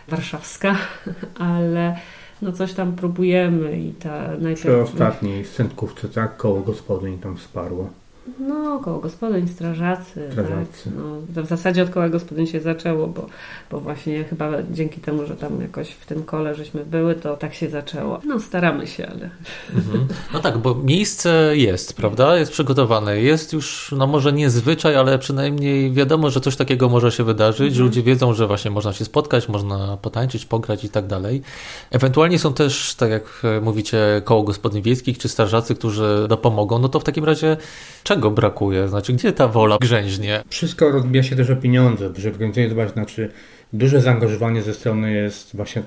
warszawska, 0.09 0.77
ale 1.39 1.97
no 2.43 2.53
coś 2.53 2.73
tam 2.73 2.97
próbujemy 2.97 3.79
i 3.81 3.93
ta 3.93 4.29
najpierw... 4.29 4.61
Przy 4.61 4.77
ostatniej 4.77 5.45
scentkówce, 5.45 6.09
tak? 6.09 6.37
Koło 6.37 6.61
gospodyń 6.61 7.19
tam 7.19 7.37
wsparło. 7.37 7.91
No, 8.39 8.79
koło 8.79 8.99
gospodyń, 8.99 9.49
strażacy. 9.49 10.29
strażacy. 10.33 10.85
Tak? 10.85 10.93
No, 11.37 11.43
w 11.43 11.47
zasadzie 11.47 11.83
od 11.83 11.91
koła 11.91 12.09
gospodyń 12.09 12.47
się 12.47 12.61
zaczęło, 12.61 13.07
bo, 13.07 13.27
bo 13.71 13.81
właśnie 13.81 14.25
chyba 14.25 14.51
dzięki 14.71 15.01
temu, 15.01 15.27
że 15.27 15.37
tam 15.37 15.61
jakoś 15.61 15.91
w 15.91 16.07
tym 16.07 16.23
kole 16.23 16.55
żeśmy 16.55 16.85
były, 16.85 17.15
to 17.15 17.37
tak 17.37 17.55
się 17.55 17.71
zaczęło. 17.71 18.21
No, 18.27 18.41
staramy 18.41 18.87
się, 18.87 19.07
ale... 19.07 19.31
Mhm. 19.77 20.07
No 20.35 20.41
tak, 20.41 20.59
bo 20.59 20.75
miejsce 20.75 21.57
jest, 21.57 21.97
prawda? 21.97 22.39
Jest 22.39 22.53
przygotowane. 22.53 23.21
Jest 23.21 23.53
już, 23.53 23.95
no 23.97 24.07
może 24.07 24.33
nie 24.33 24.51
zwyczaj, 24.51 24.97
ale 24.97 25.19
przynajmniej 25.19 25.93
wiadomo, 25.93 26.31
że 26.31 26.41
coś 26.41 26.57
takiego 26.57 26.89
może 26.89 27.13
się 27.13 27.25
wydarzyć, 27.25 27.61
mhm. 27.61 27.75
że 27.75 27.83
ludzie 27.83 28.03
wiedzą, 28.03 28.35
że 28.35 28.47
właśnie 28.47 28.71
można 28.71 28.93
się 28.93 29.05
spotkać, 29.05 29.49
można 29.49 29.97
potańczyć, 29.97 30.47
pograć 30.47 30.85
i 30.85 30.89
tak 30.89 31.07
dalej. 31.07 31.43
Ewentualnie 31.91 32.39
są 32.39 32.55
też, 32.55 32.95
tak 32.95 33.11
jak 33.11 33.43
mówicie, 33.63 34.23
koło 34.25 34.43
gospodyń 34.43 34.83
wiejskich 34.83 35.19
czy 35.19 35.29
strażacy, 35.29 35.75
którzy 35.75 36.27
dopomogą. 36.29 36.79
No 36.79 36.89
to 36.89 37.01
w 37.01 37.05
takim 37.05 37.25
razie 37.25 37.57
czego 38.05 38.14
brakuje? 38.17 38.89
Znaczy, 38.89 39.13
gdzie 39.13 39.33
ta 39.33 39.49
wola 39.49 39.79
grzęźnie? 39.81 40.43
Wszystko 40.49 40.91
rozbija 40.91 41.23
się 41.23 41.37
też 41.37 41.51
o 41.51 41.57
pieniądze. 41.57 42.11
Przy 42.11 42.29
organizowaniu 42.29 42.69
zobacz, 42.69 42.93
znaczy 42.93 43.31
duże 43.73 44.01
zaangażowanie 44.01 44.63
ze 44.63 44.75
strony 44.75 45.13
jest 45.13 45.57
właśnie 45.57 45.83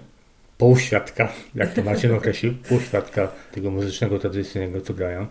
półświadka, 0.58 1.30
jak 1.56 1.74
to 1.74 1.84
Marcin 1.84 2.14
określił, 2.14 2.54
półświadka 2.70 3.28
tego 3.52 3.72
muzycznego, 3.72 4.20
tradycyjnego, 4.20 4.82
co 4.82 4.94
grają. 4.94 5.28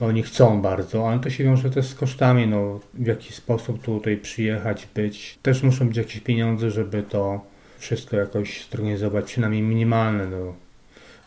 Oni 0.00 0.22
chcą 0.22 0.62
bardzo, 0.62 1.08
ale 1.08 1.20
to 1.20 1.30
się 1.30 1.44
wiąże 1.44 1.70
też 1.70 1.86
z 1.86 1.94
kosztami, 1.94 2.46
no, 2.46 2.80
w 2.94 3.06
jaki 3.06 3.32
sposób 3.32 3.82
tutaj 3.82 4.16
przyjechać, 4.16 4.88
być. 4.94 5.38
Też 5.42 5.62
muszą 5.62 5.88
być 5.88 5.96
jakieś 5.96 6.20
pieniądze, 6.20 6.70
żeby 6.70 7.02
to 7.02 7.40
wszystko 7.78 8.16
jakoś 8.16 8.66
zorganizować, 8.70 9.24
przynajmniej 9.24 9.62
minimalne. 9.62 10.26
No. 10.26 10.54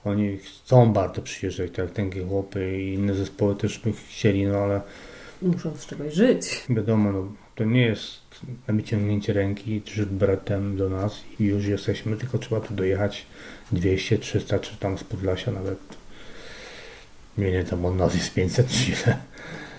Oni 0.05 0.37
chcą 0.37 0.93
bardzo 0.93 1.21
przyjeżdżać, 1.21 1.71
tak 1.71 1.77
jak 1.77 1.91
ten 1.91 2.27
chłopy 2.27 2.81
i 2.81 2.93
inne 2.93 3.13
zespoły 3.15 3.55
też 3.55 3.79
by 3.79 3.93
chcieli, 4.09 4.45
no 4.45 4.57
ale... 4.57 4.81
Muszą 5.43 5.75
z 5.77 5.85
czegoś 5.85 6.13
żyć. 6.13 6.65
Wiadomo, 6.69 7.11
no, 7.11 7.27
to 7.55 7.63
nie 7.63 7.81
jest 7.81 8.21
na 8.67 8.73
wyciągnięcie 8.73 9.33
ręki 9.33 9.81
czy 9.81 10.05
bratem 10.05 10.77
do 10.77 10.89
nas 10.89 11.19
i 11.39 11.43
już 11.43 11.65
jesteśmy, 11.65 12.17
tylko 12.17 12.37
trzeba 12.37 12.61
tu 12.61 12.73
dojechać 12.73 13.25
200, 13.71 14.17
300 14.17 14.59
czy 14.59 14.77
tam 14.77 14.97
z 14.97 15.03
Podlasia 15.03 15.51
nawet 15.51 15.79
nie 17.37 17.51
wiem, 17.51 17.65
tam 17.65 17.85
od 17.85 17.97
nas 17.97 18.15
jest 18.15 18.33
500 18.33 18.67
czy 18.67 18.91
ile 18.91 19.17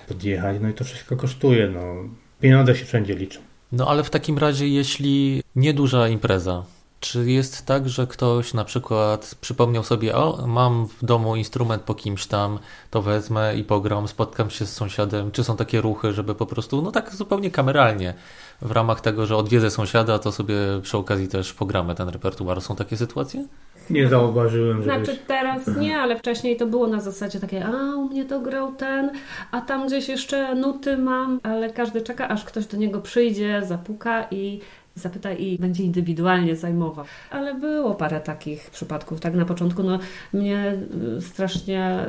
podjechać, 0.08 0.56
no 0.60 0.68
i 0.68 0.74
to 0.74 0.84
wszystko 0.84 1.16
kosztuje, 1.16 1.68
no. 1.68 1.94
Pieniądze 2.40 2.76
się 2.76 2.84
wszędzie 2.84 3.14
liczą. 3.14 3.40
No 3.72 3.88
ale 3.88 4.04
w 4.04 4.10
takim 4.10 4.38
razie, 4.38 4.68
jeśli 4.68 5.42
nieduża 5.56 6.08
impreza, 6.08 6.64
czy 7.04 7.30
jest 7.30 7.66
tak, 7.66 7.88
że 7.88 8.06
ktoś 8.06 8.54
na 8.54 8.64
przykład 8.64 9.34
przypomniał 9.40 9.84
sobie, 9.84 10.16
o, 10.16 10.46
mam 10.46 10.86
w 10.86 11.04
domu 11.04 11.36
instrument 11.36 11.82
po 11.82 11.94
kimś 11.94 12.26
tam, 12.26 12.58
to 12.90 13.02
wezmę 13.02 13.56
i 13.56 13.64
pogram, 13.64 14.08
spotkam 14.08 14.50
się 14.50 14.66
z 14.66 14.72
sąsiadem? 14.72 15.30
Czy 15.30 15.44
są 15.44 15.56
takie 15.56 15.80
ruchy, 15.80 16.12
żeby 16.12 16.34
po 16.34 16.46
prostu, 16.46 16.82
no 16.82 16.90
tak 16.90 17.14
zupełnie 17.14 17.50
kameralnie, 17.50 18.14
w 18.62 18.70
ramach 18.70 19.00
tego, 19.00 19.26
że 19.26 19.36
odwiedzę 19.36 19.70
sąsiada, 19.70 20.18
to 20.18 20.32
sobie 20.32 20.56
przy 20.82 20.98
okazji 20.98 21.28
też 21.28 21.52
pogramy 21.52 21.94
ten 21.94 22.08
repertuar. 22.08 22.60
Są 22.60 22.76
takie 22.76 22.96
sytuacje? 22.96 23.46
Nie 23.90 24.08
zauważyłem, 24.08 24.82
że. 24.82 24.84
Znaczy 24.84 25.18
teraz 25.26 25.66
nie, 25.66 25.98
ale 25.98 26.18
wcześniej 26.18 26.56
to 26.56 26.66
było 26.66 26.86
na 26.86 27.00
zasadzie 27.00 27.40
takie, 27.40 27.66
a 27.66 27.96
u 27.96 28.08
mnie 28.08 28.24
to 28.24 28.40
grał 28.40 28.72
ten, 28.72 29.10
a 29.50 29.60
tam 29.60 29.86
gdzieś 29.86 30.08
jeszcze 30.08 30.54
nuty 30.54 30.96
mam, 30.96 31.40
ale 31.42 31.70
każdy 31.70 32.02
czeka, 32.02 32.28
aż 32.28 32.44
ktoś 32.44 32.66
do 32.66 32.76
niego 32.76 33.00
przyjdzie, 33.00 33.62
zapuka 33.64 34.26
i 34.30 34.60
zapyta 34.96 35.32
i 35.32 35.58
będzie 35.58 35.84
indywidualnie 35.84 36.56
zajmował. 36.56 37.04
Ale 37.30 37.54
było 37.54 37.94
parę 37.94 38.20
takich 38.20 38.70
przypadków. 38.70 39.20
Tak 39.20 39.34
na 39.34 39.44
początku 39.44 39.82
no, 39.82 39.98
mnie 40.32 40.76
y, 41.18 41.20
strasznie 41.20 42.06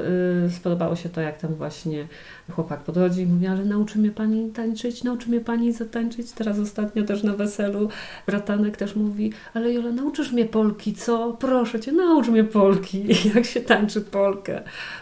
y, 0.47 0.51
spodobało 0.51 0.95
się 0.95 1.09
to, 1.09 1.21
jak 1.21 1.37
tam 1.37 1.55
właśnie 1.55 2.07
chłopak 2.51 2.83
podchodzi 2.83 3.21
i 3.21 3.25
mówi, 3.25 3.47
ale 3.47 3.65
nauczy 3.65 3.99
mnie 3.99 4.11
pani 4.11 4.51
tańczyć, 4.51 5.03
nauczy 5.03 5.29
mnie 5.29 5.39
pani 5.39 5.73
zatańczyć. 5.73 6.31
Teraz 6.31 6.59
ostatnio 6.59 7.03
też 7.03 7.23
na 7.23 7.33
weselu 7.33 7.89
bratanek 8.27 8.77
też 8.77 8.95
mówi, 8.95 9.33
ale 9.53 9.73
Jola, 9.73 9.91
nauczysz 9.91 10.31
mnie 10.31 10.45
Polki, 10.45 10.93
co? 10.93 11.37
Proszę 11.39 11.79
cię, 11.79 11.91
naucz 11.91 12.27
mnie 12.27 12.43
Polki, 12.43 13.05
jak 13.35 13.45
się 13.45 13.61
tańczy 13.61 14.01
Polkę. 14.01 14.61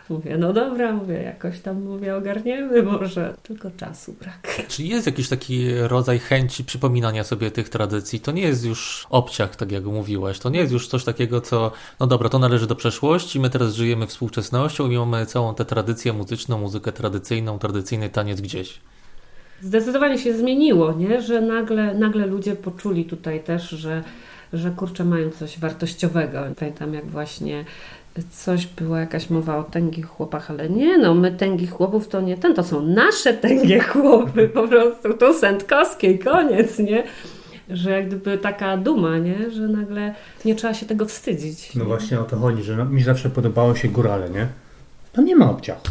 Mówię, 0.10 0.38
no 0.38 0.54
dobra, 0.54 0.94
mówię, 0.94 1.24
jakoś 1.24 1.60
tam 1.60 1.84
mówię, 1.84 2.16
ogarniemy 2.16 2.84
może, 2.84 3.34
tylko 3.44 3.72
czasu 3.72 4.14
brak. 4.14 4.66
Czy 4.68 4.84
jest 4.84 5.06
jakiś 5.06 5.30
taki 5.30 5.74
rodzaj 5.74 6.20
chęci 6.20 6.64
przypominania 6.64 7.24
sobie 7.24 7.52
tych 7.52 7.70
tradycji, 7.74 8.20
to 8.20 8.32
nie 8.32 8.42
jest 8.42 8.66
już 8.66 9.08
obciach, 9.10 9.56
tak 9.56 9.72
jak 9.72 9.86
mówiłeś. 9.86 10.40
To 10.40 10.50
nie 10.50 10.60
jest 10.60 10.72
już 10.72 10.88
coś 10.88 11.04
takiego, 11.04 11.42
co, 11.42 11.72
no 12.00 12.08
dobra, 12.08 12.30
to 12.30 12.40
należy 12.40 12.68
do 12.68 12.76
przeszłości, 12.76 13.40
my 13.40 13.50
teraz 13.50 13.74
żyjemy 13.74 14.08
współczesnością 14.08 14.90
i 14.90 14.98
mamy 14.98 15.26
całą 15.26 15.56
tę 15.56 15.66
tradycję 15.66 16.14
muzyczną, 16.14 16.58
muzykę 16.58 16.92
tradycyjną, 16.92 17.60
tradycyjny 17.60 18.10
taniec 18.10 18.42
gdzieś. 18.42 18.80
Zdecydowanie 19.62 20.18
się 20.18 20.38
zmieniło, 20.38 20.94
nie? 20.94 21.22
że 21.22 21.42
nagle, 21.42 21.94
nagle 21.94 22.26
ludzie 22.26 22.56
poczuli 22.56 23.06
tutaj 23.06 23.44
też, 23.44 23.70
że, 23.70 24.04
że 24.54 24.72
kurczę 24.72 25.06
mają 25.06 25.30
coś 25.30 25.60
wartościowego. 25.60 26.40
Pamiętam 26.60 26.94
jak 26.94 27.06
właśnie 27.06 27.66
coś 28.32 28.68
była 28.68 29.00
jakaś 29.00 29.30
mowa 29.30 29.58
o 29.58 29.64
tęgich 29.64 30.06
chłopach, 30.06 30.52
ale 30.52 30.70
nie 30.70 30.98
no, 30.98 31.14
my 31.14 31.32
tęgich 31.32 31.72
chłopów 31.72 32.08
to 32.08 32.22
nie 32.22 32.38
ten, 32.38 32.54
to 32.54 32.64
są 32.64 32.82
nasze 32.82 33.34
tęgie 33.34 33.80
chłopy, 33.80 34.50
po 34.50 34.68
prostu 34.68 35.14
to 35.14 35.34
Sędkowskiej, 35.34 36.20
koniec, 36.20 36.80
nie? 36.80 37.04
Że 37.70 37.92
jak 37.92 38.08
gdyby 38.08 38.38
taka 38.38 38.78
duma, 38.78 39.18
nie? 39.18 39.52
Że 39.52 39.68
nagle 39.68 40.16
nie 40.46 40.56
trzeba 40.56 40.74
się 40.74 40.86
tego 40.86 41.06
wstydzić. 41.06 41.76
No 41.76 41.82
nie? 41.82 41.88
właśnie 41.88 42.20
o 42.20 42.24
to 42.24 42.38
chodzi, 42.38 42.64
że 42.64 42.86
mi 42.86 43.04
zawsze 43.04 43.30
podobało 43.30 43.76
się 43.76 43.88
górale, 43.88 44.30
nie? 44.30 44.48
To 45.14 45.22
nie 45.22 45.36
ma 45.36 45.52
obciachu. 45.52 45.88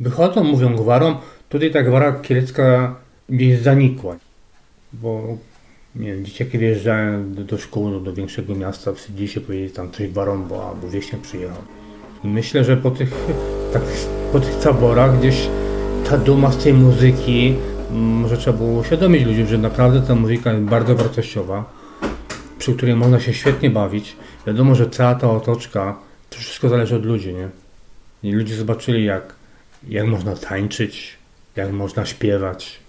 Wychodzą, 0.00 0.44
mówią 0.44 0.76
gwarą, 0.76 1.16
tutaj 1.48 1.70
ta 1.70 1.82
gwara 1.82 2.12
kielecka 2.12 2.96
gdzieś 3.28 3.60
zanikła, 3.60 4.16
bo 4.92 5.36
nie 5.96 6.14
wiem, 6.14 6.24
dzieciaki 6.24 6.58
wyjeżdżają 6.58 7.32
do, 7.32 7.44
do 7.44 7.58
szkół, 7.58 7.90
no, 7.90 8.00
do 8.00 8.12
większego 8.12 8.54
miasta, 8.54 8.92
wstydzi 8.92 9.28
się 9.28 9.40
powiedzieć 9.40 9.74
tam 9.74 9.90
coś 9.90 10.08
Barombo 10.08 10.68
albo 10.68 10.88
wieśniak 10.88 11.20
przyjechał. 11.20 11.62
Myślę, 12.24 12.64
że 12.64 12.76
po 12.76 12.90
tych, 12.90 13.14
tak, 13.72 13.82
po 14.32 14.40
tych 14.40 14.58
taborach 14.58 15.18
gdzieś 15.18 15.48
ta 16.10 16.18
duma 16.18 16.52
z 16.52 16.56
tej 16.56 16.74
muzyki, 16.74 17.54
może 17.94 18.36
trzeba 18.36 18.58
było 18.58 18.80
uświadomić 18.80 19.24
ludziom, 19.24 19.46
że 19.46 19.58
naprawdę 19.58 20.02
ta 20.02 20.14
muzyka 20.14 20.52
jest 20.52 20.64
bardzo 20.64 20.94
wartościowa, 20.94 21.64
przy 22.58 22.74
której 22.74 22.96
można 22.96 23.20
się 23.20 23.34
świetnie 23.34 23.70
bawić. 23.70 24.16
Wiadomo, 24.46 24.74
że 24.74 24.90
cała 24.90 25.14
ta 25.14 25.30
otoczka, 25.30 25.98
to 26.30 26.38
wszystko 26.38 26.68
zależy 26.68 26.96
od 26.96 27.04
ludzi, 27.04 27.34
nie? 27.34 27.48
I 28.22 28.32
ludzie 28.32 28.56
zobaczyli, 28.56 29.04
jak, 29.04 29.34
jak 29.88 30.06
można 30.06 30.36
tańczyć, 30.36 31.16
jak 31.56 31.72
można 31.72 32.06
śpiewać, 32.06 32.80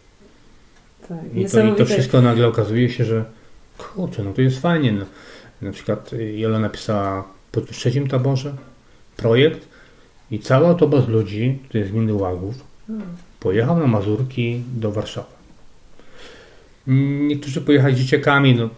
tak, 1.10 1.18
I, 1.34 1.46
to, 1.46 1.66
I 1.66 1.76
to 1.76 1.86
wszystko 1.86 2.22
nagle 2.22 2.48
okazuje 2.48 2.90
się, 2.90 3.06
że 3.06 3.26
kurczę, 3.78 4.24
no 4.24 4.34
to 4.34 4.42
jest 4.42 4.60
fajnie. 4.60 4.92
No. 4.92 5.06
Na 5.62 5.72
przykład 5.72 6.12
Jola 6.36 6.60
napisała 6.60 7.24
po 7.52 7.62
trzecim 7.62 8.08
taborze 8.08 8.56
projekt 9.18 9.68
i 10.32 10.40
cały 10.40 10.68
autobus 10.68 11.08
ludzi, 11.08 11.60
to 11.72 11.78
jest 11.78 11.92
gminy 11.92 12.14
Łagów, 12.14 12.56
hmm. 12.88 13.08
Pojechał 13.46 13.80
na 13.80 13.88
Mazurki 13.88 14.62
do 14.74 14.92
Warszawy. 14.92 15.28
Niektórzy 17.28 17.62
pojechali 17.62 17.96
dzieciakami, 17.96 18.56
no 18.56 18.70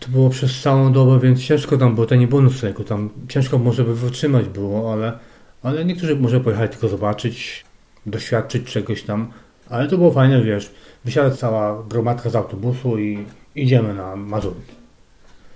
to 0.00 0.08
było 0.08 0.30
przez 0.30 0.60
całą 0.60 0.92
dobę, 0.92 1.20
więc 1.20 1.40
ciężko 1.40 1.76
tam 1.76 1.94
było, 1.94 2.06
to 2.06 2.14
nie 2.14 2.28
było 2.28 2.42
noclegu, 2.42 2.84
tam 2.84 3.10
ciężko 3.28 3.58
może 3.58 3.84
by 3.84 3.94
wytrzymać 3.94 4.48
było, 4.48 4.92
ale, 4.92 5.18
ale 5.62 5.84
niektórzy 5.84 6.16
może 6.16 6.40
pojechali 6.40 6.68
tylko 6.68 6.88
zobaczyć, 6.88 7.64
doświadczyć 8.06 8.64
czegoś 8.64 9.02
tam, 9.02 9.32
ale 9.70 9.88
to 9.88 9.98
było 9.98 10.12
fajne, 10.12 10.42
wiesz, 10.42 10.70
wysiada 11.04 11.30
cała 11.30 11.82
gromadka 11.88 12.30
z 12.30 12.36
autobusu 12.36 12.98
i 12.98 13.24
idziemy 13.54 13.94
na 13.94 14.16
Mazury. 14.16 14.60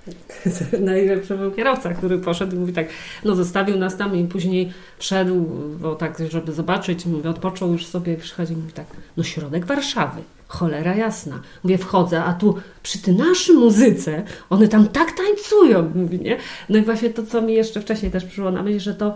Najlepszy 0.81 1.37
był 1.37 1.51
kierowca, 1.51 1.95
który 1.95 2.19
poszedł 2.19 2.57
i 2.57 2.59
mówi 2.59 2.73
tak, 2.73 2.87
no 3.25 3.35
zostawił 3.35 3.79
nas 3.79 3.97
tam 3.97 4.17
i 4.17 4.25
później 4.25 4.73
wszedł, 4.99 5.47
bo 5.81 5.95
tak, 5.95 6.19
żeby 6.31 6.53
zobaczyć, 6.53 7.07
mówi, 7.07 7.29
odpoczął 7.29 7.73
już 7.73 7.87
sobie, 7.87 8.17
przychodzi 8.17 8.53
i 8.53 8.57
mówi 8.57 8.73
tak, 8.73 8.87
no 9.17 9.23
środek 9.23 9.67
Warszawy, 9.67 10.21
cholera 10.49 10.95
jasna. 10.95 11.41
Mówię, 11.65 11.79
wchodzę, 11.79 12.25
a 12.25 12.33
tu 12.33 12.55
przy 12.83 12.99
tej 12.99 13.15
naszej 13.15 13.57
muzyce, 13.57 14.23
one 14.51 14.69
tam 14.69 14.89
tak 14.89 15.13
tańcują, 15.13 15.93
mówi, 15.95 16.21
nie? 16.21 16.37
No 16.69 16.79
i 16.79 16.83
właśnie 16.83 17.11
to, 17.11 17.27
co 17.27 17.43
mi 17.43 17.55
jeszcze 17.55 17.81
wcześniej 17.81 18.13
też 18.13 18.25
przyszło 18.25 18.51
na 18.51 18.63
myśl, 18.63 18.81
że 18.81 18.95
to 18.95 19.15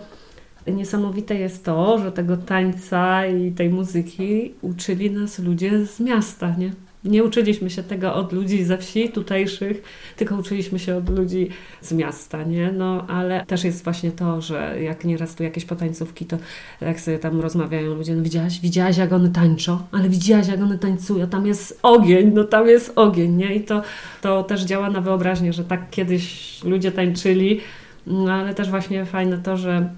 niesamowite 0.66 1.34
jest 1.34 1.64
to, 1.64 1.98
że 1.98 2.12
tego 2.12 2.36
tańca 2.36 3.26
i 3.26 3.52
tej 3.52 3.70
muzyki 3.70 4.54
uczyli 4.62 5.10
nas 5.10 5.38
ludzie 5.38 5.86
z 5.86 6.00
miasta, 6.00 6.54
nie? 6.58 6.72
Nie 7.04 7.24
uczyliśmy 7.24 7.70
się 7.70 7.82
tego 7.82 8.14
od 8.14 8.32
ludzi 8.32 8.64
ze 8.64 8.78
wsi 8.78 9.08
tutejszych, 9.08 9.82
tylko 10.16 10.36
uczyliśmy 10.36 10.78
się 10.78 10.96
od 10.96 11.08
ludzi 11.08 11.48
z 11.80 11.92
miasta, 11.92 12.42
nie? 12.42 12.72
No, 12.72 13.06
ale 13.08 13.46
też 13.46 13.64
jest 13.64 13.84
właśnie 13.84 14.10
to, 14.10 14.40
że 14.40 14.82
jak 14.82 15.04
nieraz 15.04 15.34
tu 15.34 15.42
jakieś 15.42 15.64
potańcówki, 15.64 16.26
to 16.26 16.36
jak 16.80 17.00
sobie 17.00 17.18
tam 17.18 17.40
rozmawiają 17.40 17.94
ludzie, 17.94 18.14
no 18.14 18.22
widziałaś, 18.22 18.60
widziałaś 18.60 18.96
jak 18.96 19.12
one 19.12 19.28
tańczą, 19.28 19.78
ale 19.92 20.08
widziałaś 20.08 20.48
jak 20.48 20.60
one 20.60 20.78
tańcują, 20.78 21.28
tam 21.28 21.46
jest 21.46 21.78
ogień, 21.82 22.32
no 22.34 22.44
tam 22.44 22.68
jest 22.68 22.92
ogień, 22.96 23.36
nie? 23.36 23.54
I 23.54 23.60
to, 23.60 23.82
to 24.20 24.42
też 24.42 24.62
działa 24.62 24.90
na 24.90 25.00
wyobraźnię, 25.00 25.52
że 25.52 25.64
tak 25.64 25.90
kiedyś 25.90 26.64
ludzie 26.64 26.92
tańczyli, 26.92 27.60
no, 28.06 28.32
ale 28.32 28.54
też 28.54 28.70
właśnie 28.70 29.04
fajne 29.04 29.38
to, 29.38 29.56
że 29.56 29.90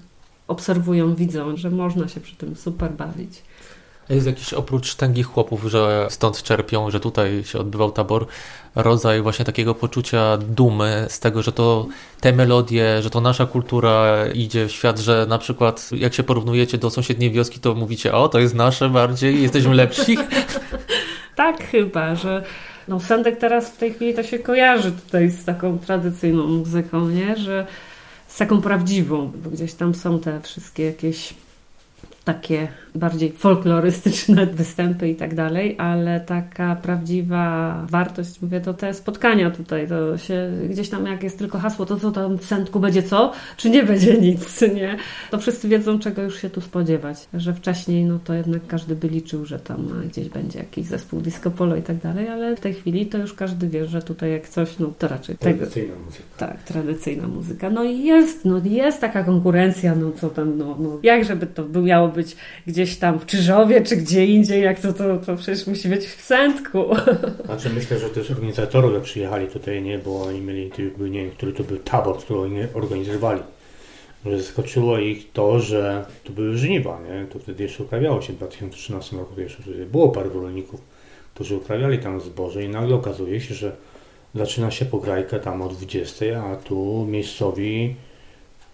obserwują, 0.47 1.15
widzą, 1.15 1.57
że 1.57 1.69
można 1.71 2.07
się 2.07 2.19
przy 2.19 2.35
tym 2.35 2.55
super 2.55 2.91
bawić. 2.91 3.41
Jest 4.09 4.27
jakiś 4.27 4.53
oprócz 4.53 4.95
tęgich 4.95 5.25
chłopów, 5.25 5.63
że 5.63 6.07
stąd 6.09 6.43
czerpią, 6.43 6.91
że 6.91 6.99
tutaj 6.99 7.43
się 7.43 7.59
odbywał 7.59 7.91
tabor, 7.91 8.25
rodzaj 8.75 9.21
właśnie 9.21 9.45
takiego 9.45 9.75
poczucia 9.75 10.37
dumy 10.37 11.05
z 11.09 11.19
tego, 11.19 11.41
że 11.41 11.51
to 11.51 11.87
te 12.21 12.33
melodie, 12.33 13.01
że 13.01 13.09
to 13.09 13.21
nasza 13.21 13.45
kultura 13.45 14.25
idzie 14.33 14.67
w 14.67 14.71
świat, 14.71 14.99
że 14.99 15.25
na 15.29 15.37
przykład 15.37 15.89
jak 15.91 16.13
się 16.13 16.23
porównujecie 16.23 16.77
do 16.77 16.89
sąsiedniej 16.89 17.31
wioski, 17.31 17.59
to 17.59 17.75
mówicie, 17.75 18.13
o 18.13 18.29
to 18.29 18.39
jest 18.39 18.55
nasze 18.55 18.89
bardziej, 18.89 19.41
jesteśmy 19.41 19.75
lepsi. 19.75 20.17
tak 21.35 21.63
chyba, 21.63 22.15
że 22.15 22.43
no 22.87 22.99
Sandek 22.99 23.37
teraz 23.37 23.69
w 23.69 23.77
tej 23.77 23.93
chwili 23.93 24.13
to 24.13 24.23
się 24.23 24.39
kojarzy 24.39 24.91
tutaj 24.91 25.29
z 25.29 25.45
taką 25.45 25.79
tradycyjną 25.79 26.47
muzyką, 26.47 27.09
nie? 27.09 27.35
Że 27.35 27.67
z 28.27 28.37
taką 28.37 28.61
prawdziwą, 28.61 29.31
bo 29.35 29.49
gdzieś 29.49 29.73
tam 29.73 29.95
są 29.95 30.19
te 30.19 30.41
wszystkie 30.41 30.83
jakieś 30.85 31.33
takie 32.27 32.67
bardziej 32.95 33.31
folklorystyczne 33.31 34.45
występy 34.61 35.09
i 35.09 35.15
tak 35.15 35.35
dalej, 35.35 35.75
ale 35.77 36.19
taka 36.19 36.75
prawdziwa 36.75 37.85
wartość, 37.89 38.41
mówię, 38.41 38.61
to 38.61 38.73
te 38.73 38.93
spotkania 38.93 39.51
tutaj, 39.51 39.87
to 39.87 40.17
się 40.17 40.51
gdzieś 40.69 40.89
tam 40.89 41.05
jak 41.05 41.23
jest 41.23 41.39
tylko 41.39 41.59
hasło, 41.59 41.85
to 41.85 41.99
co 41.99 42.11
tam 42.11 42.37
w 42.37 42.45
sędku 42.45 42.79
będzie 42.79 43.03
co, 43.03 43.31
czy 43.57 43.69
nie 43.69 43.83
będzie 43.83 44.17
nic, 44.17 44.61
nie? 44.75 44.97
To 45.31 45.37
wszyscy 45.37 45.67
wiedzą, 45.67 45.99
czego 45.99 46.21
już 46.21 46.41
się 46.41 46.49
tu 46.49 46.61
spodziewać, 46.61 47.27
że 47.33 47.53
wcześniej 47.53 48.05
no 48.05 48.19
to 48.23 48.33
jednak 48.33 48.67
każdy 48.67 48.95
by 48.95 49.07
liczył, 49.07 49.45
że 49.45 49.59
tam 49.59 49.87
gdzieś 50.07 50.29
będzie 50.29 50.59
jakiś 50.59 50.85
zespół 50.85 51.21
disco 51.21 51.51
polo 51.51 51.75
i 51.75 51.81
tak 51.81 51.97
dalej, 51.97 52.27
ale 52.27 52.55
w 52.55 52.59
tej 52.59 52.73
chwili 52.73 53.05
to 53.05 53.17
już 53.17 53.33
każdy 53.33 53.67
wie, 53.67 53.85
że 53.85 54.01
tutaj 54.01 54.31
jak 54.31 54.49
coś, 54.49 54.79
no 54.79 54.93
to 54.99 55.07
raczej 55.07 55.37
tradycyjna 55.37 55.93
tego, 55.93 56.05
muzyka. 56.05 56.23
Tak, 56.37 56.63
tradycyjna 56.63 57.27
muzyka. 57.27 57.69
No 57.69 57.83
i 57.83 58.03
jest, 58.03 58.45
no 58.45 58.61
jest 58.63 59.01
taka 59.01 59.23
konkurencja, 59.23 59.95
no 59.95 60.11
co 60.11 60.29
tam, 60.29 60.57
no, 60.57 60.77
no 60.79 60.99
jak 61.03 61.25
żeby 61.25 61.47
to 61.47 61.81
miało 61.81 62.16
być 62.17 62.35
gdzieś 62.67 62.97
tam 62.97 63.19
w 63.19 63.25
Czyżowie, 63.25 63.81
czy 63.81 63.97
gdzie 63.97 64.25
indziej, 64.25 64.63
jak 64.63 64.79
to, 64.79 64.93
to, 64.93 65.17
to 65.17 65.35
przecież 65.35 65.67
musi 65.67 65.89
być 65.89 66.05
w 66.05 66.21
Sędku. 66.21 66.85
Znaczy 67.45 67.69
myślę, 67.69 67.99
że 67.99 68.09
też 68.09 68.31
organizatorzy 68.31 69.01
przyjechali 69.01 69.47
tutaj, 69.47 69.81
nie, 69.81 69.99
bo 69.99 70.23
oni 70.23 70.41
mieli, 70.41 70.71
nie 70.99 71.23
wiem, 71.23 71.31
który 71.31 71.53
to 71.53 71.63
był 71.63 71.77
tabor, 71.77 72.17
który 72.17 72.39
oni 72.39 72.59
organizowali. 72.73 73.41
Że 74.25 74.37
zaskoczyło 74.37 74.99
ich 74.99 75.31
to, 75.31 75.59
że 75.59 76.05
to 76.23 76.33
były 76.33 76.57
żniwa, 76.57 76.99
nie? 77.01 77.25
To 77.25 77.39
wtedy 77.39 77.63
jeszcze 77.63 77.83
uprawiało 77.83 78.21
się 78.21 78.33
w 78.33 78.35
2013 78.35 79.17
roku, 79.17 79.35
to 79.35 79.41
jeszcze 79.41 79.63
było 79.91 80.09
paru 80.09 80.41
rolników, 80.41 80.81
którzy 81.33 81.55
uprawiali 81.55 81.99
tam 81.99 82.21
zboże 82.21 82.63
i 82.63 82.69
nagle 82.69 82.95
okazuje 82.95 83.41
się, 83.41 83.53
że 83.53 83.75
zaczyna 84.35 84.71
się 84.71 84.85
pograjka 84.85 85.39
tam 85.39 85.61
o 85.61 85.69
20, 85.69 86.43
a 86.43 86.55
tu 86.55 87.05
miejscowi 87.09 87.95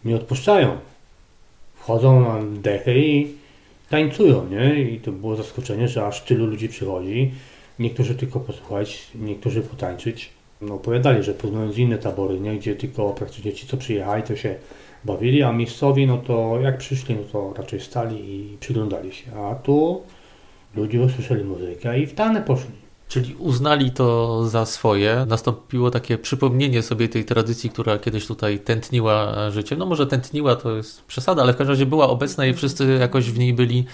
nie 0.06 0.16
odpuszczają. 0.16 0.78
Wchodzą 1.84 2.20
na 2.20 2.40
dechy 2.62 3.00
i 3.00 3.28
tańcują, 3.90 4.48
nie? 4.48 4.82
I 4.82 5.00
to 5.00 5.12
było 5.12 5.36
zaskoczenie, 5.36 5.88
że 5.88 6.06
aż 6.06 6.22
tylu 6.22 6.46
ludzi 6.46 6.70
przychodzi. 6.70 7.32
Niektórzy 7.80 8.16
tylko 8.16 8.40
posłuchać, 8.40 9.08
niektórzy 9.16 9.62
potańczyć. 9.62 10.30
No, 10.62 10.74
opowiadali, 10.74 11.24
że 11.24 11.34
porównując 11.34 11.78
inne 11.78 11.98
tabory, 11.98 12.40
nie? 12.40 12.58
gdzie 12.58 12.76
tylko 12.76 13.10
praktycznie 13.10 13.54
ci, 13.54 13.68
co 13.68 13.78
przyjechali, 13.78 14.24
to 14.24 14.36
się 14.36 14.56
bawili, 15.06 15.44
a 15.44 15.52
miejscowi, 15.52 16.08
no 16.08 16.18
to 16.18 16.60
jak 16.62 16.78
przyszli, 16.78 17.16
no 17.16 17.22
to 17.32 17.54
raczej 17.58 17.82
stali 17.82 18.36
i 18.36 18.58
przyglądali 18.58 19.14
się. 19.14 19.36
A 19.36 19.56
tu 19.56 20.02
ludzie 20.76 21.02
usłyszeli 21.02 21.44
muzykę 21.44 22.00
i 22.00 22.06
w 22.06 22.14
tanę 22.14 22.42
poszli. 22.42 22.83
Czyli 23.14 23.36
uznali 23.36 23.92
to 23.92 24.40
za 24.50 24.66
swoje. 24.66 25.26
Nastąpiło 25.28 25.92
takie 25.92 26.18
przypomnienie 26.18 26.82
sobie 26.82 27.10
tej 27.10 27.26
tradycji, 27.26 27.70
która 27.70 27.98
kiedyś 27.98 28.28
tutaj 28.28 28.60
tętniła 28.60 29.50
życie. 29.52 29.76
No 29.76 29.86
może 29.86 30.08
tętniła 30.08 30.56
to 30.56 30.76
jest 30.76 31.06
przesada, 31.06 31.42
ale 31.42 31.54
w 31.54 31.58
każdym 31.58 31.74
razie 31.74 31.86
była 31.86 32.10
obecna 32.10 32.46
i 32.46 32.54
wszyscy 32.54 32.98
jakoś 33.00 33.32
w 33.32 33.38
niej 33.38 33.54
byli 33.54 33.86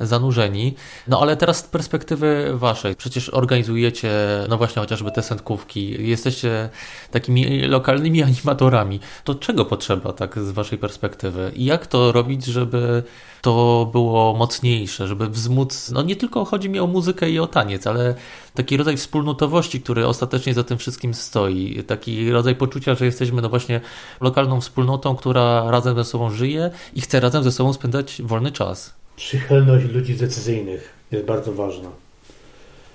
zanurzeni. 0.00 0.74
No 1.08 1.20
ale 1.20 1.36
teraz 1.36 1.58
z 1.58 1.62
perspektywy 1.62 2.50
waszej, 2.54 2.96
przecież 2.96 3.28
organizujecie, 3.28 4.10
no 4.48 4.58
właśnie 4.58 4.80
chociażby 4.80 5.10
te 5.10 5.22
sędkówki, 5.22 6.08
jesteście 6.08 6.68
takimi 7.10 7.60
lokalnymi 7.60 8.22
animatorami. 8.32 9.00
To 9.24 9.34
czego 9.34 9.64
potrzeba 9.64 10.12
tak 10.12 10.38
z 10.38 10.50
waszej 10.50 10.78
perspektywy? 10.78 11.52
I 11.54 11.64
jak 11.64 11.86
to 11.86 12.12
robić, 12.12 12.44
żeby 12.44 13.02
to 13.42 13.88
było 13.92 14.34
mocniejsze, 14.36 15.06
żeby 15.06 15.28
wzmóc, 15.28 15.90
no 15.90 16.02
nie 16.02 16.16
tylko 16.16 16.44
chodzi 16.44 16.70
mi 16.70 16.78
o 16.78 16.86
muzykę 16.86 17.30
i 17.30 17.38
o 17.38 17.46
taniec, 17.46 17.86
ale 17.86 18.14
taki 18.54 18.76
rodzaj 18.76 18.96
wspólnotowości, 18.96 19.80
który 19.80 20.06
ostatecznie 20.06 20.54
za 20.54 20.64
tym 20.64 20.78
wszystkim 20.78 21.14
stoi. 21.14 21.84
Taki 21.86 22.30
rodzaj 22.30 22.56
poczucia, 22.56 22.94
że 22.94 23.04
jesteśmy 23.04 23.42
no 23.42 23.48
właśnie 23.48 23.80
lokalną 24.20 24.60
wspólnotą, 24.60 25.16
która 25.16 25.70
razem 25.70 25.96
ze 25.96 26.04
sobą 26.04 26.30
żyje 26.30 26.70
i 26.94 27.00
chce 27.00 27.20
razem 27.20 27.42
ze 27.42 27.52
sobą 27.52 27.72
spędzać 27.72 28.22
wolny 28.22 28.52
czas. 28.52 28.99
Przychylność 29.20 29.86
ludzi 29.86 30.14
decyzyjnych 30.14 30.92
jest 31.12 31.24
bardzo 31.24 31.52
ważna. 31.52 31.90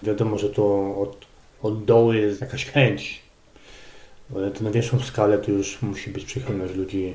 Wiadomo, 0.03 0.37
że 0.37 0.49
to 0.49 0.95
od, 1.01 1.25
od 1.61 1.85
dołu 1.85 2.13
jest 2.13 2.41
jakaś 2.41 2.65
chęć, 2.65 3.21
ale 4.35 4.51
to 4.51 4.63
na 4.63 4.71
większą 4.71 4.99
skalę 4.99 5.37
to 5.37 5.51
już 5.51 5.81
musi 5.81 6.09
być 6.09 6.25
przychylność 6.25 6.75
ludzi 6.75 7.13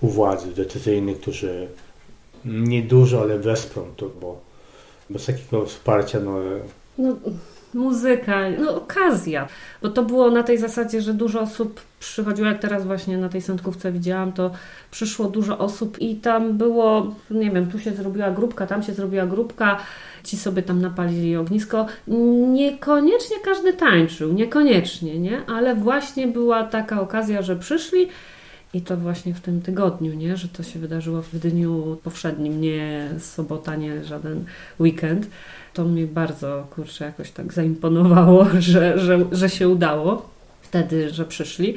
u 0.00 0.08
władzy, 0.08 0.54
decyzyjnych, 0.54 1.20
którzy 1.20 1.68
niedużo, 2.44 3.20
ale 3.20 3.38
wesprą 3.38 3.86
to, 3.96 4.08
bo 4.20 4.40
bez 5.10 5.26
takiego 5.26 5.66
wsparcia 5.66 6.20
no, 6.20 6.38
no 6.98 7.16
muzyka, 7.76 8.40
no 8.58 8.76
okazja. 8.76 9.48
Bo 9.82 9.88
to 9.88 10.02
było 10.02 10.30
na 10.30 10.42
tej 10.42 10.58
zasadzie, 10.58 11.00
że 11.00 11.14
dużo 11.14 11.40
osób 11.40 11.80
przychodziło, 12.00 12.48
jak 12.48 12.58
teraz 12.58 12.86
właśnie 12.86 13.18
na 13.18 13.28
tej 13.28 13.42
sądkówce 13.42 13.92
widziałam, 13.92 14.32
to 14.32 14.50
przyszło 14.90 15.26
dużo 15.28 15.58
osób 15.58 15.98
i 16.00 16.16
tam 16.16 16.58
było, 16.58 17.14
nie 17.30 17.50
wiem, 17.50 17.70
tu 17.70 17.78
się 17.78 17.92
zrobiła 17.92 18.30
grupka, 18.30 18.66
tam 18.66 18.82
się 18.82 18.94
zrobiła 18.94 19.26
grupka, 19.26 19.78
ci 20.24 20.36
sobie 20.36 20.62
tam 20.62 20.82
napalili 20.82 21.36
ognisko. 21.36 21.86
Niekoniecznie 22.48 23.36
każdy 23.44 23.72
tańczył, 23.72 24.32
niekoniecznie, 24.32 25.18
nie? 25.18 25.46
Ale 25.46 25.74
właśnie 25.74 26.26
była 26.26 26.64
taka 26.64 27.00
okazja, 27.00 27.42
że 27.42 27.56
przyszli 27.56 28.08
i 28.76 28.80
to 28.80 28.96
właśnie 28.96 29.34
w 29.34 29.40
tym 29.40 29.62
tygodniu, 29.62 30.14
nie? 30.14 30.36
że 30.36 30.48
to 30.48 30.62
się 30.62 30.78
wydarzyło 30.78 31.22
w 31.22 31.38
dniu 31.38 31.98
powszednim, 32.04 32.60
nie 32.60 33.10
sobota, 33.18 33.76
nie 33.76 34.04
żaden 34.04 34.44
weekend. 34.80 35.26
To 35.74 35.84
mnie 35.84 36.06
bardzo, 36.06 36.66
kurczę, 36.70 37.04
jakoś 37.04 37.30
tak 37.30 37.52
zaimponowało, 37.52 38.46
że, 38.58 38.98
że, 38.98 39.24
że 39.32 39.50
się 39.50 39.68
udało 39.68 40.28
wtedy, 40.62 41.10
że 41.10 41.24
przyszli. 41.24 41.74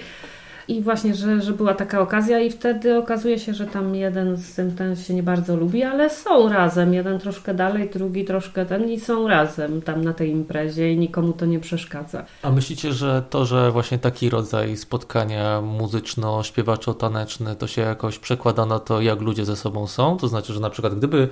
I 0.70 0.82
właśnie, 0.82 1.16
że, 1.16 1.42
że 1.42 1.54
była 1.54 1.74
taka 1.74 2.02
okazja, 2.02 2.40
i 2.40 2.52
wtedy 2.52 2.98
okazuje 2.98 3.40
się, 3.40 3.54
że 3.54 3.66
tam 3.66 3.96
jeden 3.96 4.38
z 4.38 4.54
tym 4.56 4.76
ten 4.76 4.96
się 4.96 5.14
nie 5.14 5.24
bardzo 5.24 5.56
lubi, 5.56 5.84
ale 5.84 6.10
są 6.10 6.50
razem. 6.50 6.94
Jeden 6.94 7.20
troszkę 7.20 7.54
dalej, 7.54 7.90
drugi 7.94 8.26
troszkę 8.26 8.66
ten, 8.66 8.90
i 8.90 9.00
są 9.00 9.28
razem 9.28 9.82
tam 9.82 10.04
na 10.04 10.14
tej 10.14 10.30
imprezie, 10.30 10.94
i 10.94 10.98
nikomu 10.98 11.34
to 11.34 11.46
nie 11.46 11.60
przeszkadza. 11.60 12.26
A 12.44 12.52
myślicie, 12.52 12.94
że 12.94 13.24
to, 13.30 13.46
że 13.46 13.72
właśnie 13.72 14.00
taki 14.00 14.30
rodzaj 14.30 14.78
spotkania 14.78 15.62
muzyczno-śpiewaczo-taneczny, 15.62 17.56
to 17.56 17.68
się 17.68 17.82
jakoś 17.82 18.20
przekłada 18.20 18.66
na 18.66 18.80
to, 18.80 19.02
jak 19.02 19.22
ludzie 19.22 19.46
ze 19.46 19.56
sobą 19.56 19.88
są? 19.88 20.18
To 20.18 20.28
znaczy, 20.28 20.54
że 20.54 20.60
na 20.60 20.70
przykład 20.70 20.96
gdyby 20.96 21.30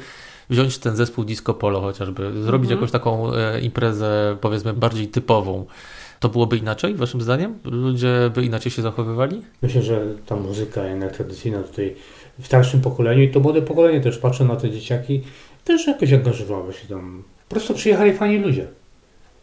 wziąć 0.49 0.77
ten 0.77 0.95
zespół 0.95 1.23
disco 1.23 1.53
polo 1.53 1.81
chociażby, 1.81 2.43
zrobić 2.43 2.71
mhm. 2.71 2.77
jakąś 2.79 2.91
taką 2.91 3.33
e, 3.33 3.61
imprezę 3.61 4.37
powiedzmy 4.41 4.73
bardziej 4.73 5.07
typową, 5.07 5.65
to 6.19 6.29
byłoby 6.29 6.57
inaczej, 6.57 6.95
waszym 6.95 7.21
zdaniem? 7.21 7.59
Ludzie 7.63 8.31
by 8.35 8.45
inaczej 8.45 8.71
się 8.71 8.81
zachowywali? 8.81 9.41
Myślę, 9.61 9.81
że 9.81 10.05
ta 10.25 10.35
muzyka 10.35 10.83
jednak 10.85 11.11
tradycyjna 11.11 11.63
tutaj 11.63 11.95
w 12.39 12.45
starszym 12.45 12.81
pokoleniu 12.81 13.23
i 13.23 13.29
to 13.29 13.39
młode 13.39 13.61
pokolenie 13.61 14.01
też 14.01 14.17
patrzą 14.17 14.45
na 14.45 14.55
te 14.55 14.71
dzieciaki, 14.71 15.21
też 15.63 15.87
jakoś 15.87 16.13
angażowały 16.13 16.73
się 16.73 16.87
tam. 16.87 17.23
Po 17.49 17.55
prostu 17.55 17.73
przyjechali 17.73 18.13
fajni 18.13 18.37
ludzie. 18.37 18.67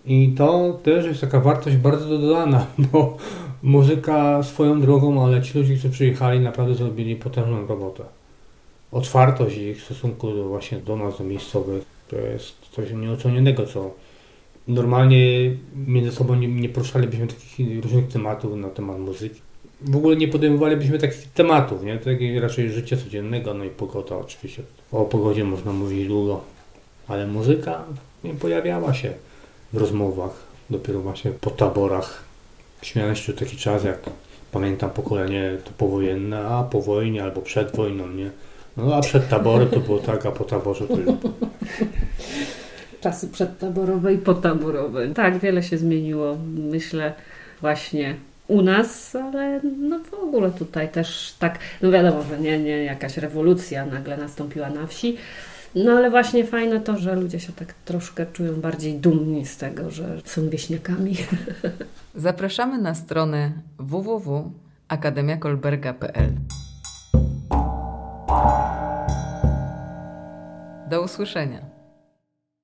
I 0.06 0.34
to 0.36 0.78
też 0.82 1.04
jest 1.06 1.20
taka 1.20 1.40
wartość 1.40 1.76
bardzo 1.76 2.18
dodana, 2.18 2.66
bo 2.92 3.16
muzyka 3.62 4.42
swoją 4.42 4.80
drogą, 4.80 5.24
ale 5.26 5.42
ci 5.42 5.58
ludzie, 5.58 5.74
którzy 5.74 5.92
przyjechali, 5.92 6.40
naprawdę 6.40 6.74
zrobili 6.74 7.16
potężną 7.16 7.66
robotę. 7.66 8.04
Otwartość 8.92 9.56
ich 9.56 9.80
w 9.80 9.84
stosunku 9.84 10.32
do, 10.32 10.48
właśnie 10.48 10.78
do 10.78 10.96
nas, 10.96 11.18
do 11.18 11.24
miejscowych, 11.24 11.84
to 12.08 12.16
jest 12.16 12.54
coś 12.72 12.92
nieocenionego, 12.92 13.66
co 13.66 13.90
Normalnie 14.68 15.50
między 15.86 16.12
sobą 16.12 16.34
nie, 16.34 16.48
nie 16.48 16.68
poruszalibyśmy 16.68 17.26
takich 17.26 17.84
różnych 17.84 18.08
tematów 18.08 18.56
na 18.56 18.68
temat 18.68 18.98
muzyki. 18.98 19.40
W 19.80 19.96
ogóle 19.96 20.16
nie 20.16 20.28
podejmowalibyśmy 20.28 20.98
takich 20.98 21.32
tematów, 21.34 21.82
nie? 21.82 21.98
Takie 21.98 22.40
raczej 22.40 22.70
życie 22.70 22.96
codziennego, 22.96 23.54
no 23.54 23.64
i 23.64 23.70
pogoda 23.70 24.16
oczywiście. 24.16 24.62
O 24.92 25.04
pogodzie 25.04 25.44
można 25.44 25.72
mówić 25.72 26.08
długo, 26.08 26.40
ale 27.08 27.26
muzyka 27.26 27.84
nie 28.24 28.34
pojawiała 28.34 28.94
się 28.94 29.12
w 29.72 29.76
rozmowach. 29.76 30.30
Dopiero 30.70 31.00
właśnie 31.00 31.30
po 31.30 31.50
taborach. 31.50 32.24
Śmiałem 32.82 33.16
się 33.16 33.32
taki 33.32 33.56
czas, 33.56 33.84
jak 33.84 33.98
pamiętam 34.52 34.90
pokolenie 34.90 35.58
to 35.64 35.70
powojenne, 35.78 36.46
a 36.46 36.62
po 36.62 36.82
wojnie 36.82 37.22
albo 37.22 37.42
przed 37.42 37.76
wojną, 37.76 38.08
nie? 38.08 38.30
No 38.76 38.94
a 38.94 39.00
przed 39.00 39.28
taborem 39.28 39.68
to 39.68 39.80
było 39.80 39.98
tak, 39.98 40.26
a 40.26 40.32
po 40.32 40.44
taborze 40.44 40.88
to 40.88 40.96
już 40.96 41.06
czasy 43.04 43.28
przedtaborowe 43.28 44.14
i 44.14 44.18
potaborowe. 44.18 45.08
Tak, 45.08 45.38
wiele 45.38 45.62
się 45.62 45.78
zmieniło, 45.78 46.36
myślę, 46.70 47.12
właśnie 47.60 48.14
u 48.48 48.62
nas, 48.62 49.16
ale 49.16 49.60
no 49.78 49.98
w 49.98 50.14
ogóle 50.14 50.50
tutaj 50.50 50.88
też 50.88 51.34
tak, 51.38 51.58
no 51.82 51.90
wiadomo, 51.90 52.22
że 52.22 52.40
nie, 52.40 52.58
nie 52.58 52.84
jakaś 52.84 53.16
rewolucja 53.16 53.86
nagle 53.86 54.16
nastąpiła 54.16 54.70
na 54.70 54.86
wsi, 54.86 55.16
no 55.74 55.92
ale 55.92 56.10
właśnie 56.10 56.44
fajne 56.44 56.80
to, 56.80 56.98
że 56.98 57.14
ludzie 57.14 57.40
się 57.40 57.52
tak 57.52 57.74
troszkę 57.84 58.26
czują 58.26 58.60
bardziej 58.60 58.94
dumni 58.94 59.46
z 59.46 59.56
tego, 59.56 59.90
że 59.90 60.20
są 60.24 60.48
wieśniakami. 60.48 61.16
Zapraszamy 62.14 62.78
na 62.78 62.94
stronę 62.94 63.52
www.akademiakolberga.pl 63.78 66.32
Do 70.90 71.02
usłyszenia. 71.02 71.73